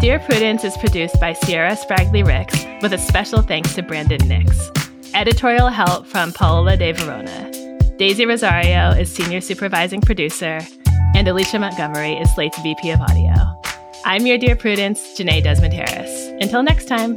Dear 0.00 0.20
Prudence 0.20 0.62
is 0.62 0.76
produced 0.76 1.18
by 1.20 1.32
Sierra 1.32 1.76
Spragley 1.76 2.24
Ricks 2.24 2.64
with 2.82 2.92
a 2.92 2.98
special 2.98 3.42
thanks 3.42 3.74
to 3.74 3.82
Brandon 3.82 4.26
Nix. 4.28 4.70
Editorial 5.12 5.68
help 5.68 6.06
from 6.06 6.32
Paola 6.32 6.76
De 6.76 6.92
Verona. 6.92 7.50
Daisy 7.96 8.26
Rosario 8.26 8.90
is 8.90 9.12
senior 9.12 9.40
supervising 9.40 10.00
producer, 10.00 10.60
and 11.16 11.26
Alicia 11.26 11.58
Montgomery 11.58 12.12
is 12.12 12.32
Slate's 12.32 12.60
VP 12.62 12.90
of 12.92 13.00
audio. 13.00 13.34
I'm 14.04 14.24
your 14.24 14.38
Dear 14.38 14.54
Prudence, 14.54 15.18
Jenée 15.18 15.42
Desmond 15.42 15.74
Harris. 15.74 16.28
Until 16.40 16.62
next 16.62 16.86
time. 16.86 17.16